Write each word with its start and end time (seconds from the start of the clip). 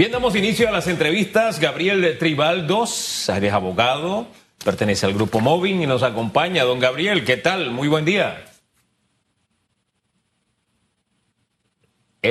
Bien, 0.00 0.12
damos 0.12 0.34
inicio 0.34 0.66
a 0.66 0.72
las 0.72 0.86
entrevistas. 0.86 1.60
Gabriel 1.60 2.16
Tribaldos, 2.18 3.28
eres 3.28 3.52
abogado, 3.52 4.26
pertenece 4.64 5.04
al 5.04 5.12
grupo 5.12 5.40
Moving 5.40 5.82
y 5.82 5.86
nos 5.86 6.02
acompaña. 6.02 6.64
Don 6.64 6.80
Gabriel, 6.80 7.22
¿qué 7.22 7.36
tal? 7.36 7.70
Muy 7.70 7.86
buen 7.86 8.06
día. 8.06 8.46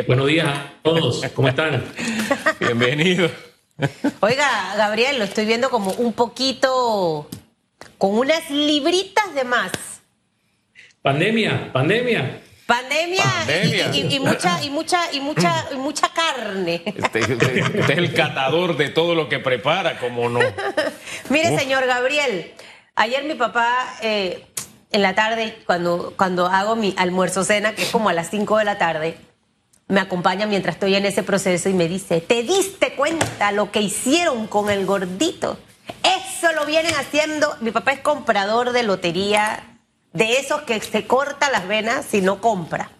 Buenos 0.07 0.25
días 0.25 0.47
a 0.47 0.73
todos, 0.81 1.21
¿cómo 1.35 1.47
están? 1.47 1.83
Bienvenido. 2.59 3.29
Oiga, 4.21 4.73
Gabriel, 4.75 5.19
lo 5.19 5.25
estoy 5.25 5.45
viendo 5.45 5.69
como 5.69 5.91
un 5.91 6.13
poquito 6.13 7.29
con 7.99 8.17
unas 8.17 8.49
libritas 8.49 9.35
de 9.35 9.43
más. 9.43 9.71
Pandemia, 11.03 11.71
pandemia. 11.71 12.41
Pandemia, 12.69 13.23
Y, 13.93 14.19
mucha 14.19 14.63
y 14.63 14.69
mucha 14.69 15.11
y 15.11 15.19
mucha 15.19 15.65
y 15.73 15.75
mucha 15.77 16.09
carne. 16.13 16.83
Este, 16.85 17.19
este, 17.19 17.59
este, 17.61 17.79
es 17.79 17.89
el 17.89 18.13
catador 18.13 18.77
de 18.77 18.89
todo 18.89 19.15
lo 19.15 19.27
que 19.27 19.39
prepara, 19.39 19.97
como 19.97 20.29
no. 20.29 20.39
Mire, 21.29 21.57
señor 21.57 21.87
Gabriel, 21.87 22.53
ayer 22.93 23.23
mi 23.23 23.33
papá 23.33 23.97
eh, 24.03 24.45
en 24.91 25.01
la 25.01 25.15
tarde 25.15 25.57
cuando 25.65 26.13
cuando 26.15 26.45
hago 26.45 26.75
mi 26.75 26.93
almuerzo 26.95 27.43
cena, 27.43 27.73
que 27.73 27.81
es 27.81 27.89
como 27.89 28.09
a 28.09 28.13
las 28.13 28.29
5 28.29 28.59
de 28.59 28.65
la 28.65 28.77
tarde, 28.77 29.17
me 29.87 29.99
acompaña 29.99 30.45
mientras 30.45 30.75
estoy 30.75 30.93
en 30.93 31.07
ese 31.07 31.23
proceso 31.23 31.69
y 31.69 31.73
me 31.73 31.87
dice, 31.87 32.21
"¿Te 32.21 32.43
diste 32.43 32.93
cuenta 32.93 33.51
lo 33.51 33.71
que 33.71 33.81
hicieron 33.81 34.45
con 34.45 34.69
el 34.69 34.85
gordito?" 34.85 35.57
Eso 36.03 36.51
lo 36.53 36.67
vienen 36.67 36.93
haciendo. 36.93 37.57
Mi 37.61 37.71
papá 37.71 37.93
es 37.93 38.01
comprador 38.01 38.73
de 38.73 38.83
lotería 38.83 39.78
de 40.13 40.33
esos 40.37 40.61
que 40.63 40.79
se 40.81 41.05
corta 41.05 41.49
las 41.51 41.67
venas 41.67 42.05
si 42.05 42.21
no 42.21 42.41
compra. 42.41 42.91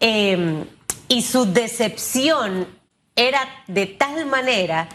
Em, 0.00 0.64
y 1.08 1.22
su 1.22 1.52
decepción 1.52 2.66
era 3.16 3.48
de 3.66 3.86
tal 3.86 4.26
manera 4.26 4.88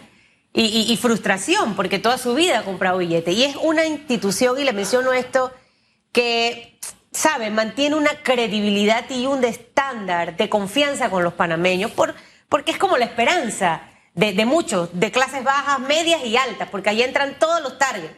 y, 0.51 0.97
frustración, 0.97 1.75
porque 1.75 1.99
toda 1.99 2.17
su 2.17 2.33
vida 2.33 2.59
ha 2.59 2.63
comprado 2.63 2.97
billetes. 2.97 3.33
Y 3.35 3.43
es 3.43 3.55
una 3.55 3.85
institución, 3.85 4.59
y 4.59 4.63
le 4.63 4.73
menciono 4.73 5.13
esto, 5.13 5.53
que, 6.11 6.79
¿sabe?, 7.11 7.49
mantiene 7.49 7.95
una 7.95 8.23
credibilidad 8.23 9.05
y 9.09 9.25
un 9.25 9.43
estándar 9.45 10.35
de 10.35 10.49
confianza 10.49 11.09
con 11.09 11.23
los 11.23 11.33
panameños, 11.33 11.91
por, 11.91 12.15
porque 12.49 12.71
es 12.71 12.77
como 12.77 12.97
la 12.97 13.05
esperanza 13.05 13.83
de, 14.15 14.33
de 14.33 14.45
muchos, 14.45 14.89
de 14.99 15.11
clases 15.11 15.43
bajas, 15.43 15.79
medias 15.79 16.25
y 16.25 16.35
altas, 16.35 16.67
porque 16.69 16.89
ahí 16.89 17.03
entran 17.03 17.37
todos 17.39 17.61
los 17.61 17.77
targets. 17.77 18.15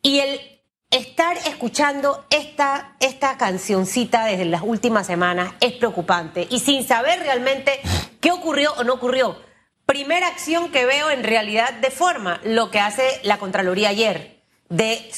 Y 0.00 0.20
el 0.20 0.57
estar 0.90 1.36
escuchando 1.46 2.24
esta, 2.30 2.96
esta 3.00 3.36
cancioncita 3.36 4.24
desde 4.24 4.46
las 4.46 4.62
últimas 4.62 5.06
semanas 5.06 5.52
es 5.60 5.72
preocupante 5.72 6.46
y 6.50 6.60
sin 6.60 6.86
saber 6.86 7.20
realmente 7.20 7.80
qué 8.20 8.32
ocurrió 8.32 8.72
o 8.74 8.84
no 8.84 8.94
ocurrió. 8.94 9.36
Primera 9.84 10.28
acción 10.28 10.70
que 10.70 10.86
veo 10.86 11.10
en 11.10 11.24
realidad 11.24 11.74
de 11.74 11.90
forma, 11.90 12.40
lo 12.44 12.70
que 12.70 12.80
hace 12.80 13.20
la 13.22 13.38
Contraloría 13.38 13.88
ayer, 13.88 14.42
de 14.68 15.10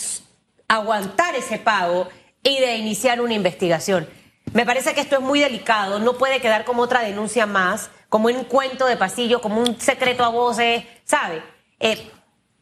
aguantar 0.68 1.34
ese 1.34 1.58
pago 1.58 2.08
y 2.42 2.58
de 2.60 2.76
iniciar 2.76 3.20
una 3.20 3.34
investigación. 3.34 4.08
Me 4.52 4.66
parece 4.66 4.94
que 4.94 5.00
esto 5.00 5.16
es 5.16 5.22
muy 5.22 5.40
delicado, 5.40 5.98
no 5.98 6.18
puede 6.18 6.40
quedar 6.40 6.64
como 6.64 6.82
otra 6.82 7.02
denuncia 7.02 7.46
más, 7.46 7.90
como 8.08 8.28
un 8.28 8.44
cuento 8.44 8.86
de 8.86 8.96
pasillo, 8.96 9.40
como 9.40 9.60
un 9.60 9.80
secreto 9.80 10.24
a 10.24 10.28
voces, 10.28 10.84
¿sabe? 11.04 11.42
Eh, 11.78 12.10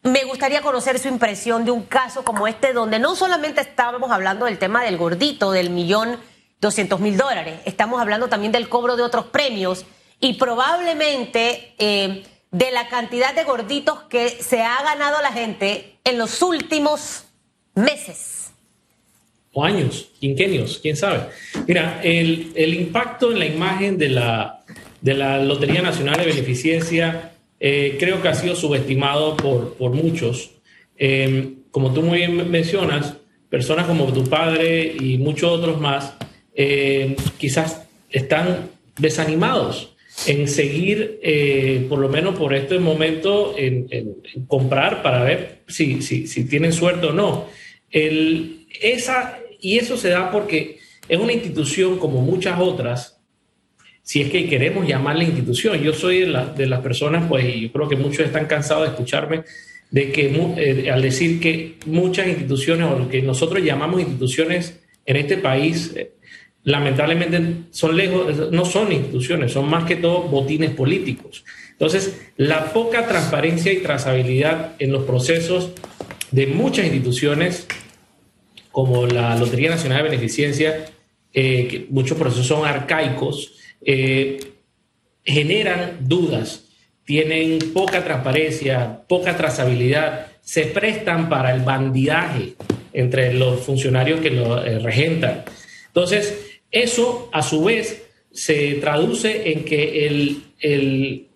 me 0.08 0.24
gustaría 0.24 0.62
conocer 0.62 0.98
su 0.98 1.08
impresión 1.08 1.64
de 1.64 1.70
un 1.70 1.82
caso 1.82 2.24
como 2.24 2.46
este, 2.46 2.72
donde 2.72 2.98
no 2.98 3.14
solamente 3.14 3.60
estábamos 3.60 4.10
hablando 4.10 4.46
del 4.46 4.58
tema 4.58 4.82
del 4.82 4.96
gordito, 4.96 5.52
del 5.52 5.70
millón 5.70 6.18
doscientos 6.60 6.98
mil 7.00 7.16
dólares, 7.16 7.60
estamos 7.66 8.00
hablando 8.00 8.28
también 8.28 8.50
del 8.50 8.68
cobro 8.68 8.96
de 8.96 9.02
otros 9.02 9.26
premios 9.26 9.84
y 10.20 10.34
probablemente 10.34 11.74
eh, 11.78 12.24
de 12.50 12.70
la 12.72 12.88
cantidad 12.88 13.34
de 13.34 13.44
gorditos 13.44 14.02
que 14.04 14.28
se 14.28 14.62
ha 14.62 14.82
ganado 14.82 15.22
la 15.22 15.32
gente 15.32 15.98
en 16.02 16.18
los 16.18 16.42
últimos 16.42 17.24
meses. 17.74 18.50
O 19.52 19.64
años, 19.64 20.10
quinquenios, 20.18 20.78
quién 20.82 20.96
sabe. 20.96 21.28
Mira, 21.66 22.00
el, 22.02 22.52
el 22.54 22.74
impacto 22.74 23.30
en 23.30 23.38
la 23.38 23.46
imagen 23.46 23.98
de 23.98 24.08
la, 24.08 24.64
de 25.00 25.14
la 25.14 25.38
Lotería 25.38 25.82
Nacional 25.82 26.16
de 26.16 26.26
Beneficencia 26.26 27.32
eh, 27.60 27.96
creo 27.98 28.22
que 28.22 28.28
ha 28.28 28.34
sido 28.34 28.54
subestimado 28.54 29.36
por, 29.36 29.74
por 29.74 29.92
muchos. 29.92 30.50
Em, 30.96 31.56
como 31.70 31.92
tú 31.92 32.02
muy 32.02 32.18
bien 32.18 32.50
mencionas, 32.50 33.14
personas 33.48 33.86
como 33.86 34.12
tu 34.12 34.24
padre 34.24 34.94
y 35.00 35.18
muchos 35.18 35.50
otros 35.50 35.80
más 35.80 36.14
em, 36.54 37.16
quizás 37.38 37.82
están 38.10 38.70
desanimados 38.98 39.94
en 40.26 40.48
seguir, 40.48 41.20
eh, 41.22 41.86
por 41.88 42.00
lo 42.00 42.08
menos 42.08 42.36
por 42.36 42.52
este 42.54 42.78
momento, 42.78 43.54
en, 43.56 43.86
comprar 44.48 45.02
para 45.02 45.22
ver 45.22 45.60
si, 45.68 46.02
si, 46.02 46.26
si, 46.26 46.48
tienen 46.48 46.72
suerte 46.72 47.06
o 47.06 47.12
no. 47.12 47.46
El, 47.90 48.66
esa, 48.80 49.38
y 49.60 49.78
eso 49.78 49.96
se 49.96 50.08
da 50.08 50.32
porque 50.32 50.78
es 51.08 51.18
una 51.18 51.32
institución 51.32 51.98
como 51.98 52.20
muchas 52.20 52.58
otras 52.60 53.17
si 54.08 54.22
es 54.22 54.30
que 54.30 54.48
queremos 54.48 54.88
llamarla 54.88 55.22
institución. 55.22 55.82
Yo 55.82 55.92
soy 55.92 56.20
de, 56.20 56.66
las 56.66 56.80
personas, 56.80 57.26
pues, 57.28 57.44
y 57.44 57.60
yo 57.60 57.72
creo 57.72 57.90
que 57.90 57.96
muchos 57.96 58.24
están 58.24 58.46
cansados 58.46 58.84
de 58.84 58.88
escucharme, 58.94 59.42
de 59.90 60.10
que 60.10 60.34
eh, 60.56 60.90
al 60.90 61.02
decir 61.02 61.38
que 61.40 61.76
muchas 61.84 62.26
instituciones 62.26 62.86
o 62.90 62.98
lo 63.00 63.10
que 63.10 63.20
nosotros 63.20 63.62
llamamos 63.62 64.00
instituciones 64.00 64.80
en 65.04 65.16
este 65.16 65.36
país, 65.36 65.92
eh, 65.94 66.12
lamentablemente 66.64 67.66
son 67.70 67.98
lejos, 67.98 68.50
no 68.50 68.64
son 68.64 68.92
instituciones, 68.92 69.52
son 69.52 69.68
más 69.68 69.84
que 69.84 69.96
todo 69.96 70.22
botines 70.22 70.70
políticos. 70.70 71.44
Entonces, 71.72 72.30
la 72.38 72.72
poca 72.72 73.06
transparencia 73.06 73.74
y 73.74 73.80
trazabilidad 73.80 74.72
en 74.78 74.90
los 74.90 75.04
procesos 75.04 75.72
de 76.30 76.46
muchas 76.46 76.86
instituciones, 76.86 77.66
como 78.72 79.06
la 79.06 79.36
Lotería 79.36 79.68
Nacional 79.68 79.98
de 79.98 80.08
Beneficencia, 80.08 80.86
eh, 81.34 81.68
que 81.68 81.86
muchos 81.90 82.16
procesos 82.16 82.46
son 82.46 82.66
arcaicos, 82.66 83.52
eh, 83.84 84.38
generan 85.24 85.98
dudas, 86.00 86.64
tienen 87.04 87.58
poca 87.72 88.04
transparencia, 88.04 89.02
poca 89.08 89.36
trazabilidad, 89.36 90.26
se 90.40 90.64
prestan 90.66 91.28
para 91.28 91.54
el 91.54 91.62
bandidaje 91.62 92.54
entre 92.92 93.34
los 93.34 93.60
funcionarios 93.60 94.20
que 94.20 94.30
lo 94.30 94.64
eh, 94.64 94.78
regentan. 94.78 95.44
Entonces, 95.86 96.60
eso 96.70 97.28
a 97.32 97.42
su 97.42 97.64
vez 97.64 98.06
se 98.32 98.74
traduce 98.74 99.52
en 99.52 99.64
que 99.64 100.06
el, 100.06 101.28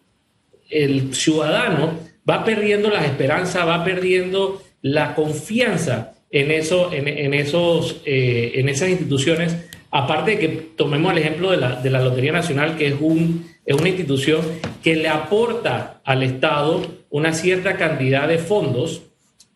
ciudadano 1.12 1.98
va 2.28 2.44
perdiendo 2.44 2.90
las 2.90 3.04
esperanzas, 3.04 3.66
va 3.66 3.84
perdiendo 3.84 4.62
la 4.80 5.14
confianza 5.14 6.14
en, 6.30 6.50
en, 6.50 7.34
esos, 7.34 8.00
eh, 8.04 8.52
en 8.54 8.68
esas 8.68 8.88
instituciones 8.88 9.56
Aparte 9.94 10.32
de 10.32 10.38
que 10.38 10.48
tomemos 10.48 11.12
el 11.12 11.18
ejemplo 11.18 11.50
de 11.50 11.58
la, 11.58 11.76
de 11.76 11.90
la 11.90 12.00
Lotería 12.00 12.32
Nacional, 12.32 12.78
que 12.78 12.88
es, 12.88 12.94
un, 12.98 13.46
es 13.66 13.76
una 13.76 13.90
institución 13.90 14.40
que 14.82 14.96
le 14.96 15.08
aporta 15.08 16.00
al 16.02 16.22
Estado 16.22 16.82
una 17.10 17.34
cierta 17.34 17.76
cantidad 17.76 18.26
de 18.26 18.38
fondos 18.38 19.02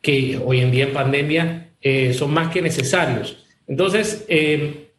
que 0.02 0.38
hoy 0.44 0.60
en 0.60 0.70
día 0.70 0.84
en 0.84 0.92
pandemia 0.92 1.70
eh, 1.80 2.12
son 2.12 2.34
más 2.34 2.52
que 2.52 2.60
necesarios. 2.60 3.46
Entonces, 3.66 4.26
eh, 4.28 4.91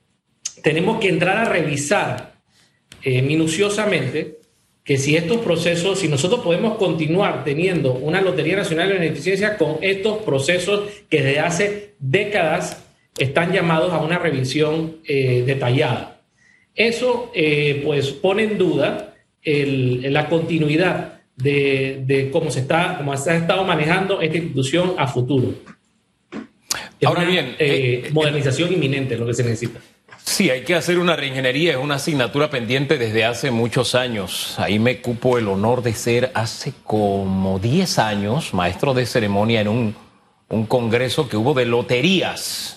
tenemos 0.64 1.00
que 1.00 1.10
entrar 1.10 1.38
a 1.38 1.46
revisar 1.46 2.34
eh, 3.04 3.22
minuciosamente 3.22 4.40
que 4.84 4.98
si 4.98 5.16
estos 5.16 5.38
procesos, 5.38 6.00
si 6.00 6.08
nosotros 6.08 6.42
podemos 6.42 6.78
continuar 6.78 7.44
teniendo 7.44 7.94
una 7.94 8.22
Lotería 8.22 8.56
Nacional 8.56 8.88
de 8.88 8.96
Beneficencia 8.96 9.56
con 9.58 9.78
estos 9.82 10.18
procesos 10.24 10.90
que 11.10 11.22
desde 11.22 11.40
hace 11.42 11.94
décadas 12.00 12.87
están 13.18 13.52
llamados 13.52 13.92
a 13.94 14.00
una 14.00 14.20
revisión 14.20 14.98
eh, 15.06 15.44
detallada. 15.46 16.22
Eso 16.76 17.32
eh, 17.34 17.82
pues 17.84 18.12
pone 18.12 18.44
en 18.44 18.58
duda 18.58 19.16
la 19.44 20.28
continuidad 20.28 21.22
de, 21.38 22.30
cómo, 22.34 22.52
se 22.52 22.60
está, 22.60 22.98
cómo 22.98 23.16
se 23.16 23.32
ha 23.32 23.36
estado 23.38 23.64
manejando 23.64 24.22
esta 24.22 24.38
institución 24.38 24.96
a 24.98 25.08
futuro. 25.08 25.54
Ahora 27.06 27.24
bien, 27.24 27.56
eh, 27.60 28.10
modernización 28.12 28.74
inminente 28.74 29.16
lo 29.18 29.26
que 29.26 29.34
se 29.34 29.44
necesita. 29.44 29.80
Sí, 30.24 30.50
hay 30.50 30.62
que 30.62 30.76
hacer 30.76 31.00
una 31.00 31.16
reingeniería, 31.16 31.72
es 31.72 31.78
una 31.78 31.96
asignatura 31.96 32.50
pendiente 32.50 32.98
desde 32.98 33.24
hace 33.24 33.50
muchos 33.50 33.96
años. 33.96 34.56
Ahí 34.60 34.78
me 34.78 35.00
cupo 35.00 35.38
el 35.38 35.48
honor 35.48 35.82
de 35.82 35.94
ser 35.94 36.32
hace 36.34 36.74
como 36.84 37.60
10 37.60 38.00
años 38.00 38.54
maestro 38.54 38.94
de 38.94 39.06
ceremonia 39.06 39.62
en 39.62 39.70
un, 39.70 39.96
un 40.50 40.66
congreso 40.66 41.30
que 41.30 41.38
hubo 41.38 41.54
de 41.54 41.66
loterías 41.66 42.77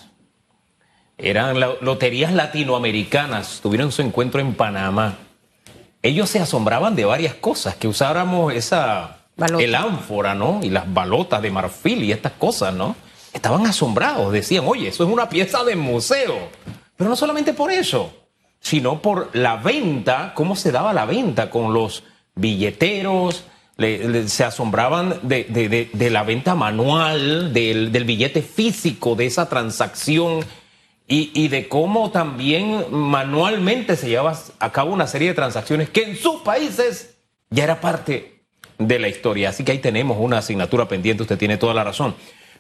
eran 1.23 1.59
loterías 1.81 2.33
latinoamericanas, 2.33 3.61
tuvieron 3.63 3.93
su 3.93 4.03
encuentro 4.03 4.41
en 4.41 4.55
Panamá. 4.55 5.19
Ellos 6.03 6.31
se 6.31 6.41
asombraban 6.41 6.97
de 6.97 7.05
varias 7.05 7.35
cosas, 7.35 7.75
que 7.75 7.89
usáramos 7.89 8.55
esa, 8.55 9.19
el 9.59 9.75
ánfora, 9.75 10.35
¿no? 10.35 10.61
Y 10.63 10.71
las 10.71 10.93
balotas 10.93 11.43
de 11.43 11.51
marfil 11.51 12.05
y 12.05 12.13
estas 12.13 12.33
cosas, 12.33 12.75
¿no? 12.75 12.97
Estaban 13.33 13.67
asombrados, 13.67 14.33
decían, 14.33 14.65
oye, 14.67 14.89
eso 14.89 15.05
es 15.05 15.11
una 15.11 15.29
pieza 15.29 15.63
de 15.63 15.77
museo. 15.77 16.49
Pero 16.97 17.11
no 17.11 17.17
solamente 17.17 17.53
por 17.53 17.71
eso, 17.71 18.13
sino 18.61 19.01
por 19.01 19.31
la 19.35 19.57
venta, 19.57 20.33
cómo 20.35 20.57
se 20.57 20.73
daba 20.73 20.93
la 20.93 21.07
venta 21.07 21.51
con 21.51 21.73
los 21.73 22.03
billeteros, 22.35 23.45
se 24.27 24.45
asombraban 24.45 25.21
de, 25.23 26.11
la 26.11 26.23
venta 26.23 26.55
manual, 26.55 27.53
del, 27.53 28.05
billete 28.05 28.43
físico, 28.43 29.15
de 29.15 29.27
esa 29.27 29.49
transacción 29.49 30.45
y, 31.13 31.49
de 31.49 31.69
cómo 31.69 32.13
también 32.13 32.85
manualmente 32.93 33.97
se 33.97 34.09
llevaba 34.09 34.39
a 34.61 34.71
cabo 34.71 34.93
una 34.93 35.09
serie 35.09 35.29
de 35.29 35.35
transacciones 35.35 35.91
que 35.91 36.05
en 36.05 36.17
sus 36.17 36.43
países 36.43 37.17
ya 37.51 37.65
era 37.65 37.81
parte 37.81 38.43
de 38.79 38.99
la 39.01 39.09
historia. 39.09 39.49
Así 39.49 39.65
que 39.65 39.73
ahí 39.73 39.79
tenemos 39.79 40.19
una 40.21 40.39
asignatura 40.39 40.87
pendiente, 40.87 41.25
usted 41.25 41.37
tiene 41.37 41.57
toda 41.57 41.75
la 41.75 41.83
razón. 41.83 42.15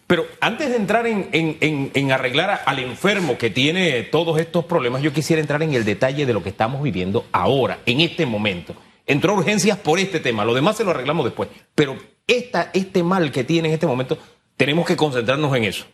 Pero 0.08 0.26
antes 0.40 0.70
de 0.70 0.76
entrar 0.76 1.06
en, 1.06 2.12
arreglar 2.12 2.62
al 2.66 2.80
enfermo 2.80 3.38
que 3.38 3.50
tiene 3.50 4.02
todos 4.02 4.40
estos 4.40 4.64
problemas, 4.64 5.02
yo 5.02 5.12
quisiera 5.12 5.40
entrar 5.40 5.62
en 5.62 5.72
el 5.72 5.84
detalle 5.84 6.26
de 6.26 6.32
lo 6.32 6.42
que 6.42 6.48
estamos 6.48 6.82
viviendo 6.82 7.26
ahora, 7.30 7.78
en 7.86 8.00
este 8.00 8.26
momento 8.26 8.74
entró 9.06 9.34
urgencias 9.34 9.78
por 9.78 10.00
este 10.00 10.18
tema. 10.18 10.44
Lo 10.44 10.54
demás 10.54 10.76
se 10.76 10.84
lo 10.84 10.90
arreglamos 10.90 11.24
después. 11.24 11.48
Pero 11.74 11.96
esta, 12.26 12.70
este 12.74 13.04
mal 13.04 13.30
que 13.30 13.44
tiene 13.44 13.68
en 13.68 13.74
este 13.74 13.86
momento, 13.86 14.18
tenemos 14.56 14.86
que 14.86 14.96
concentrarnos 14.96 15.56
en 15.56 15.64
eso. 15.64 15.86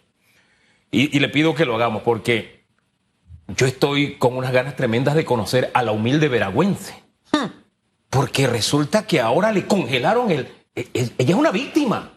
Y, 0.91 1.19
le 1.19 1.29
pido 1.29 1.55
que 1.55 1.65
lo 1.65 1.75
hagamos 1.75 2.03
porque 2.03 2.65
yo 3.49 3.67
estoy 3.67 4.17
con 4.17 4.37
unas 4.37 4.53
ganas 4.53 4.77
tremendas 4.77 5.15
de 5.15 5.25
conocer 5.25 5.71
a 5.75 5.83
la 5.83 5.93
humilde 5.93 6.29
veragüense. 6.29 6.95
Hmm. 7.33 7.51
Porque 8.09 8.47
resulta 8.47 9.07
que 9.07 9.21
ahora 9.21 9.53
le 9.53 9.67
congelaron 9.67 10.31
el... 10.31 10.49
Ella 10.75 11.11
es 11.19 11.35
una 11.35 11.51
víctima. 11.51 12.13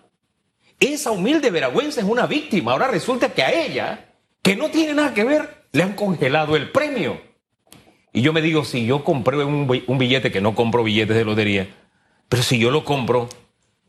Esa 0.80 1.12
humilde 1.12 1.51
veragüense 1.51 2.01
es 2.01 2.06
una 2.06 2.25
víctima. 2.25 2.71
Ahora 2.71 2.88
resulta 2.88 3.33
que 3.33 3.44
a 3.44 3.51
ella, 3.51 4.13
que 4.42 4.56
no 4.56 4.69
tiene 4.69 4.94
nada 4.94 5.13
que 5.13 5.24
ver, 5.24 5.66
le 5.71 5.83
han 5.83 5.94
congelado 5.94 6.56
el 6.56 6.71
premio. 6.71 7.21
Y 8.12 8.21
yo 8.21 8.33
me 8.33 8.42
digo, 8.42 8.66
si 8.66 8.86
yo 8.86 9.04
compré 9.04 9.44
un, 9.44 9.68
billete, 9.68 10.31
que 10.31 10.42
no 10.42 10.56
compro 10.56 10.83
billetes 10.83 11.16
de 11.16 11.25
lotería, 11.25 11.69
pero 12.27 12.44
si 12.44 12.57
yo 12.60 12.71
lo 12.71 12.83
compro 12.83 13.30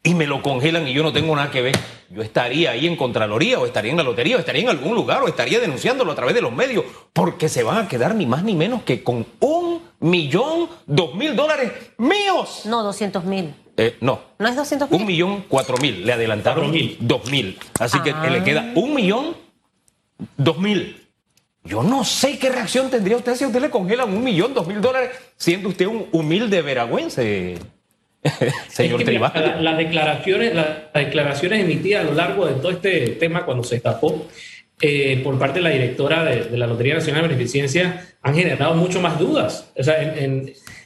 y 0.02 0.14
me 0.14 0.26
lo 0.26 0.42
congelan 0.42 0.88
y 0.88 0.92
yo 0.92 1.02
no 1.02 1.12
tengo 1.12 1.34
nada 1.36 1.50
que 1.50 1.62
ver, 1.62 1.76
yo 2.10 2.22
estaría 2.22 2.70
ahí 2.70 2.86
en 2.86 2.96
Contraloría 2.96 3.58
o 3.58 3.66
estaría 3.66 3.90
en 3.90 3.98
la 3.98 4.02
lotería 4.02 4.36
o 4.36 4.38
estaría 4.38 4.62
en 4.62 4.68
algún 4.68 4.94
lugar 4.94 5.22
o 5.22 5.28
estaría 5.28 5.60
denunciándolo 5.60 6.12
a 6.12 6.14
través 6.14 6.34
de 6.34 6.40
los 6.40 6.52
medios, 6.52 6.84
porque 7.12 7.48
se 7.48 7.62
van 7.62 7.78
a 7.78 7.88
quedar 7.88 8.14
ni 8.14 8.26
más 8.26 8.42
ni 8.42 8.54
menos 8.54 8.82
que 8.82 9.02
con 9.02 9.26
un 9.40 9.82
millón, 10.00 10.68
dos 10.86 11.14
mil 11.14 11.36
dólares 11.36 11.72
míos. 11.98 12.62
No, 12.64 12.82
doscientos 12.82 13.24
mil. 13.24 13.54
Eh, 13.76 13.96
no. 14.00 14.20
¿No 14.38 14.48
es 14.48 14.56
doscientos 14.56 14.90
mil? 14.90 15.00
Un 15.00 15.06
millón 15.06 15.44
cuatro 15.48 15.76
mil. 15.78 16.04
Le 16.04 16.12
adelantaron 16.12 16.72
dos 17.00 17.30
mil. 17.30 17.58
Así 17.78 18.00
que 18.00 18.12
le 18.12 18.38
ah. 18.38 18.44
queda 18.44 18.72
un 18.74 18.94
millón 18.94 19.36
dos 20.36 20.58
mil. 20.58 20.96
Yo 21.62 21.82
no 21.82 22.04
sé 22.04 22.38
qué 22.38 22.48
reacción 22.48 22.90
tendría 22.90 23.16
usted 23.16 23.36
si 23.36 23.44
a 23.44 23.48
usted 23.48 23.60
le 23.60 23.70
congelan 23.70 24.08
un 24.14 24.24
millón, 24.24 24.54
dos 24.54 24.66
mil 24.66 24.80
dólares, 24.80 25.10
siendo 25.36 25.68
usted 25.68 25.86
un 25.86 26.08
humilde 26.10 26.62
veragüense, 26.62 27.58
señor 28.68 29.02
Tribal. 29.02 29.32
las, 29.60 29.78
declaraciones, 29.78 30.54
las 30.54 30.92
declaraciones 30.92 31.64
emitidas 31.64 32.04
a 32.04 32.08
lo 32.10 32.14
largo 32.14 32.46
de 32.46 32.54
todo 32.54 32.70
este 32.70 33.08
tema 33.10 33.44
cuando 33.44 33.64
se 33.64 33.76
destapó 33.76 34.28
eh, 34.82 35.20
por 35.22 35.38
parte 35.38 35.58
de 35.58 35.62
la 35.62 35.70
directora 35.70 36.24
de, 36.24 36.56
la 36.56 36.66
Lotería 36.66 36.94
Nacional 36.94 37.22
de 37.22 37.28
Beneficencia 37.28 38.06
han 38.22 38.34
generado 38.34 38.74
mucho 38.74 39.00
más 39.00 39.18
dudas. 39.18 39.70
O 39.76 39.82
sea, 39.82 40.14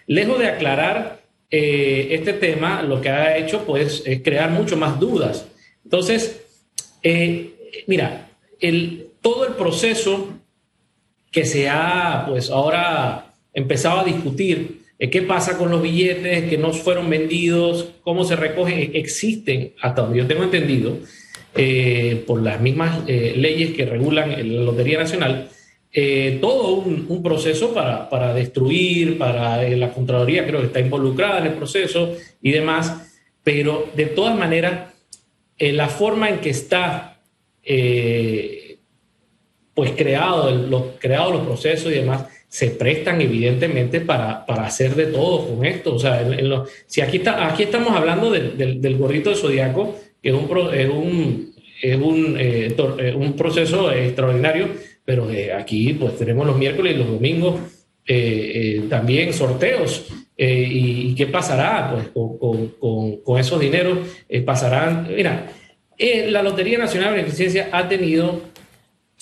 lejos 0.06 0.38
de 0.38 0.46
aclarar 0.48 1.20
eh, 1.50 2.08
este 2.10 2.32
tema, 2.32 2.82
lo 2.82 3.00
que 3.00 3.10
ha 3.10 3.36
hecho 3.36 3.64
pues, 3.64 4.02
es 4.04 4.22
crear 4.22 4.50
mucho 4.50 4.76
más 4.76 4.98
dudas. 4.98 5.46
Entonces, 5.84 6.42
eh, 7.04 7.84
mira, 7.86 8.28
el, 8.58 9.10
todo 9.20 9.46
el 9.46 9.54
proceso 9.54 10.30
que 11.30 11.44
se 11.44 11.68
ha, 11.68 12.24
pues 12.26 12.50
ahora 12.50 13.32
empezado 13.52 14.00
a 14.00 14.04
discutir 14.04 14.83
qué 14.98 15.22
pasa 15.22 15.58
con 15.58 15.70
los 15.70 15.82
billetes 15.82 16.48
que 16.48 16.58
no 16.58 16.72
fueron 16.72 17.10
vendidos, 17.10 17.90
cómo 18.02 18.24
se 18.24 18.36
recogen, 18.36 18.92
existen, 18.94 19.74
hasta 19.80 20.02
donde 20.02 20.18
yo 20.18 20.26
tengo 20.26 20.44
entendido, 20.44 20.98
eh, 21.56 22.24
por 22.26 22.42
las 22.42 22.60
mismas 22.60 23.00
eh, 23.06 23.34
leyes 23.36 23.72
que 23.72 23.84
regulan 23.84 24.30
la 24.30 24.62
Lotería 24.62 24.98
Nacional, 24.98 25.48
todo 26.40 26.74
un, 26.74 27.22
proceso 27.22 27.72
para, 27.72 28.10
para, 28.10 28.34
destruir, 28.34 29.16
para 29.16 29.62
la 29.62 29.92
Contraloría 29.92 30.44
creo 30.44 30.58
que 30.58 30.66
está 30.66 30.80
involucrada 30.80 31.38
en 31.38 31.46
el 31.46 31.52
proceso 31.52 32.16
y 32.42 32.50
demás, 32.50 33.14
pero 33.44 33.88
de 33.94 34.06
todas 34.06 34.36
maneras, 34.36 34.92
la 35.56 35.88
forma 35.88 36.30
en 36.30 36.38
que 36.40 36.50
está 36.50 37.20
pues 39.74 39.90
creado, 39.92 40.50
los, 40.52 40.82
creado 40.98 41.32
los 41.32 41.46
procesos 41.46 41.90
y 41.92 41.96
demás, 41.96 42.26
se 42.54 42.70
prestan 42.70 43.20
evidentemente 43.20 44.00
para, 44.00 44.46
para 44.46 44.66
hacer 44.66 44.94
de 44.94 45.06
todo 45.06 45.48
con 45.48 45.66
esto. 45.66 45.96
O 45.96 45.98
sea, 45.98 46.24
si 46.86 47.00
aquí, 47.00 47.16
está, 47.16 47.48
aquí 47.48 47.64
estamos 47.64 47.90
hablando 47.96 48.30
del 48.30 48.96
gorrito 48.96 49.30
de 49.30 49.34
zodiaco, 49.34 49.98
que 50.22 50.28
es 50.28 50.34
un, 50.36 50.48
es 50.72 50.88
un, 50.88 51.52
es 51.82 51.96
un, 51.96 52.36
eh, 52.38 52.76
eh, 52.98 53.12
un 53.12 53.32
proceso 53.32 53.90
extraordinario, 53.90 54.68
pero 55.04 55.28
aquí 55.58 55.94
pues 55.94 56.16
tenemos 56.16 56.46
los 56.46 56.56
miércoles 56.56 56.94
y 56.94 56.98
los 56.98 57.08
domingos 57.08 57.58
eh, 58.06 58.84
también 58.88 59.32
sorteos. 59.32 60.06
y, 60.38 61.12
qué 61.16 61.26
pasará 61.26 61.90
pues, 61.90 62.08
con, 62.10 62.68
con, 62.78 63.16
con 63.16 63.40
esos 63.40 63.58
dineros? 63.58 63.98
pasarán, 64.46 65.08
mira, 65.12 65.48
la 66.28 66.40
Lotería 66.40 66.78
Nacional 66.78 67.10
de 67.10 67.16
Beneficencia 67.16 67.68
ha 67.72 67.88
tenido 67.88 68.42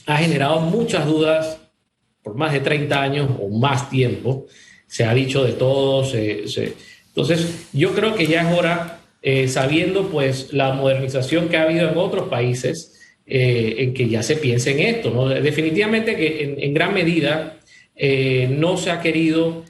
ha 0.04 0.18
generado 0.18 0.60
muchas 0.60 1.06
dudas 1.06 1.61
por 2.22 2.34
más 2.36 2.52
de 2.52 2.60
30 2.60 3.02
años 3.02 3.30
o 3.40 3.48
más 3.48 3.90
tiempo. 3.90 4.46
Se 4.86 5.04
ha 5.04 5.14
dicho 5.14 5.44
de 5.44 5.52
todo. 5.52 6.04
Entonces, 6.14 7.68
yo 7.72 7.92
creo 7.92 8.14
que 8.14 8.26
ya 8.26 8.48
es 8.48 8.58
hora, 8.58 9.00
eh, 9.22 9.48
sabiendo 9.48 10.08
pues 10.08 10.52
la 10.52 10.72
modernización 10.72 11.48
que 11.48 11.56
ha 11.56 11.64
habido 11.64 11.88
en 11.90 11.96
otros 11.96 12.28
países, 12.28 13.00
eh, 13.26 13.76
en 13.78 13.94
que 13.94 14.08
ya 14.08 14.22
se 14.22 14.36
piense 14.36 14.72
en 14.72 14.96
esto. 14.96 15.28
Definitivamente 15.28 16.16
que 16.16 16.56
en, 16.58 16.74
gran 16.74 16.94
medida 16.94 17.58
eh, 17.96 18.48
no 18.50 18.76
se 18.76 18.90
ha 18.90 19.00
querido 19.00 19.64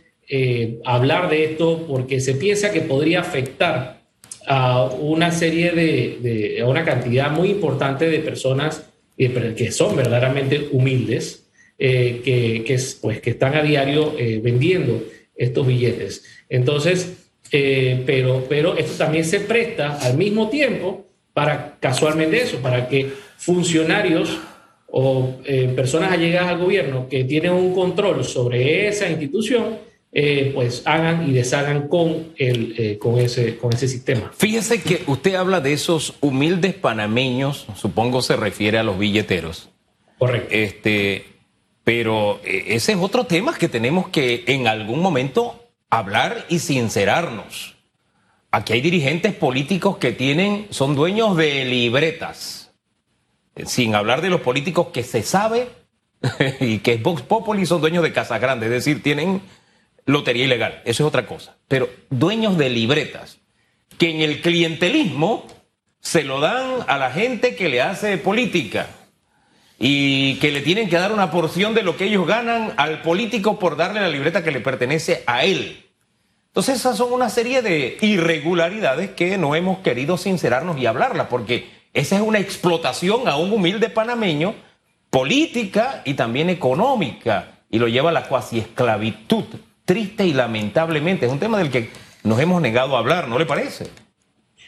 hablar 0.87 1.29
de 1.29 1.45
esto 1.45 1.85
porque 1.87 2.19
se 2.19 2.35
piensa 2.35 2.73
que 2.73 2.81
podría 2.81 3.21
afectar 3.21 4.01
a 4.47 4.85
una 4.85 5.31
serie 5.31 5.73
de, 5.73 6.59
a 6.63 6.67
una 6.67 6.87
cantidad 6.87 7.31
muy 7.31 7.51
importante 7.51 8.09
de 8.09 8.19
personas 8.21 8.87
que 9.19 9.71
son 9.71 9.95
verdaderamente 9.95 10.69
humildes, 10.73 11.42
eh, 11.85 12.21
que, 12.25 12.79
pues, 13.01 13.21
que 13.21 13.31
están 13.31 13.57
a 13.57 13.63
diario 13.63 14.15
eh, 14.17 14.41
vendiendo 14.41 15.03
estos 15.35 15.67
billetes. 15.67 16.25
Entonces, 16.49 17.13
eh, 17.51 18.03
pero, 18.07 18.47
pero 18.49 18.77
esto 18.77 18.93
también 18.99 19.25
se 19.25 19.41
presta 19.41 19.99
al 20.01 20.17
mismo 20.17 20.49
tiempo 20.49 21.07
para 21.33 21.79
casualmente 21.81 22.41
eso, 22.41 22.59
para 22.59 22.89
que 22.89 23.11
funcionarios 23.37 24.39
o 24.95 25.39
personas 25.75 26.13
allegadas 26.13 26.51
al 26.51 26.59
gobierno 26.59 27.09
que 27.09 27.25
tienen 27.25 27.53
un 27.53 27.75
control 27.75 28.25
sobre 28.25 28.87
esa 28.87 29.09
institución, 29.09 29.79
eh, 30.15 30.53
pues 30.55 30.83
hagan 30.85 31.27
y 31.27 31.33
deshagan 31.33 31.89
con, 31.89 32.35
el, 32.37 32.75
eh, 32.77 32.99
con, 32.99 33.19
ese, 33.19 33.57
con 33.57 33.73
ese 33.73 33.89
sistema. 33.89 34.31
Fíjese 34.37 34.83
que 34.83 35.03
usted 35.07 35.37
habla 35.37 35.63
de 35.63 35.73
esos 35.73 36.15
humildes 36.21 36.75
panameños, 36.75 37.67
supongo 37.77 38.21
se 38.21 38.37
refiere 38.37 38.77
a 38.77 38.83
los 38.83 38.99
billeteros. 38.99 39.71
Correcto. 40.19 40.49
Este, 40.51 41.32
pero 41.85 42.41
eh, 42.45 42.65
ese 42.69 42.93
es 42.93 42.99
otro 42.99 43.25
tema 43.25 43.57
que 43.57 43.69
tenemos 43.69 44.09
que 44.09 44.45
en 44.47 44.67
algún 44.67 45.01
momento 45.01 45.71
hablar 45.91 46.47
y 46.49 46.59
sincerarnos. 46.61 47.77
Aquí 48.51 48.75
hay 48.75 48.81
dirigentes 48.81 49.35
políticos 49.35 49.97
que 49.97 50.13
tienen, 50.13 50.67
son 50.71 50.95
dueños 50.95 51.37
de 51.37 51.65
libretas, 51.65 52.73
sin 53.67 53.95
hablar 53.95 54.21
de 54.21 54.31
los 54.31 54.43
políticos 54.43 54.89
que 54.93 55.03
se 55.03 55.23
sabe 55.23 55.69
y 56.61 56.79
que 56.79 56.95
es 56.95 57.03
Vox 57.03 57.23
Populi 57.23 57.67
son 57.67 57.81
dueños 57.81 58.03
de 58.03 58.13
casas 58.13 58.41
grandes, 58.41 58.69
es 58.69 58.85
decir, 58.85 59.03
tienen 59.03 59.43
lotería 60.05 60.45
ilegal, 60.45 60.83
eso 60.85 61.05
es 61.05 61.09
otra 61.09 61.27
cosa. 61.27 61.57
Pero 61.69 61.89
dueños 62.11 62.59
de 62.59 62.69
libretas, 62.69 63.39
que 63.99 64.11
en 64.11 64.21
el 64.21 64.41
clientelismo 64.41 65.47
se 66.01 66.25
lo 66.25 66.41
dan 66.41 66.85
a 66.89 66.99
la 66.99 67.11
gente 67.11 67.55
que 67.55 67.69
le 67.69 67.81
hace 67.81 68.19
política 68.19 68.89
y 69.85 70.37
que 70.37 70.53
le 70.53 70.61
tienen 70.61 70.89
que 70.89 70.95
dar 70.95 71.11
una 71.11 71.33
porción 71.33 71.75
de 71.75 71.83
lo 71.83 71.97
que 71.97 72.05
ellos 72.05 72.25
ganan 72.25 72.73
al 72.77 73.03
político 73.03 73.59
por 73.59 73.77
darle 73.77 74.01
la 74.01 74.09
libreta 74.09 74.45
que 74.45 74.53
le 74.53 74.61
pertenece 74.61 75.25
a 75.27 75.45
él. 75.45 75.87
Entonces 76.47 76.77
esas 76.77 76.97
son 76.97 77.13
una 77.13 77.29
serie 77.29 77.63
de 77.63 77.97
irregularidades 78.01 79.11
que 79.11 79.37
no 79.39 79.57
hemos 79.57 79.81
querido 79.81 80.17
sincerarnos 80.17 80.79
y 80.79 80.87
hablarlas, 80.87 81.27
porque 81.27 81.69
esa 81.95 82.15
es 82.15 82.23
una 82.23 82.39
explotación 82.39 83.27
a 83.27 83.37
un 83.37 83.53
humilde 83.53 83.89
panameño 83.89 84.55
política 85.11 86.03
y 86.05 86.15
también 86.15 86.49
económica, 86.49 87.59
y 87.69 87.81
lo 87.81 87.89
lleva 87.89 88.11
a 88.11 88.13
la 88.13 88.29
cuasi 88.29 88.61
esclavitud 88.61 89.47
triste 89.85 90.25
y 90.25 90.33
lamentablemente. 90.33 91.27
Es 91.27 91.33
un 91.33 91.41
tema 91.41 91.59
del 91.59 91.73
que 91.73 91.91
nos 92.23 92.39
hemos 92.39 92.63
negado 92.63 92.95
a 92.95 93.01
hablar, 93.01 93.27
¿no 93.27 93.37
le 93.37 93.47
parece? 93.47 93.89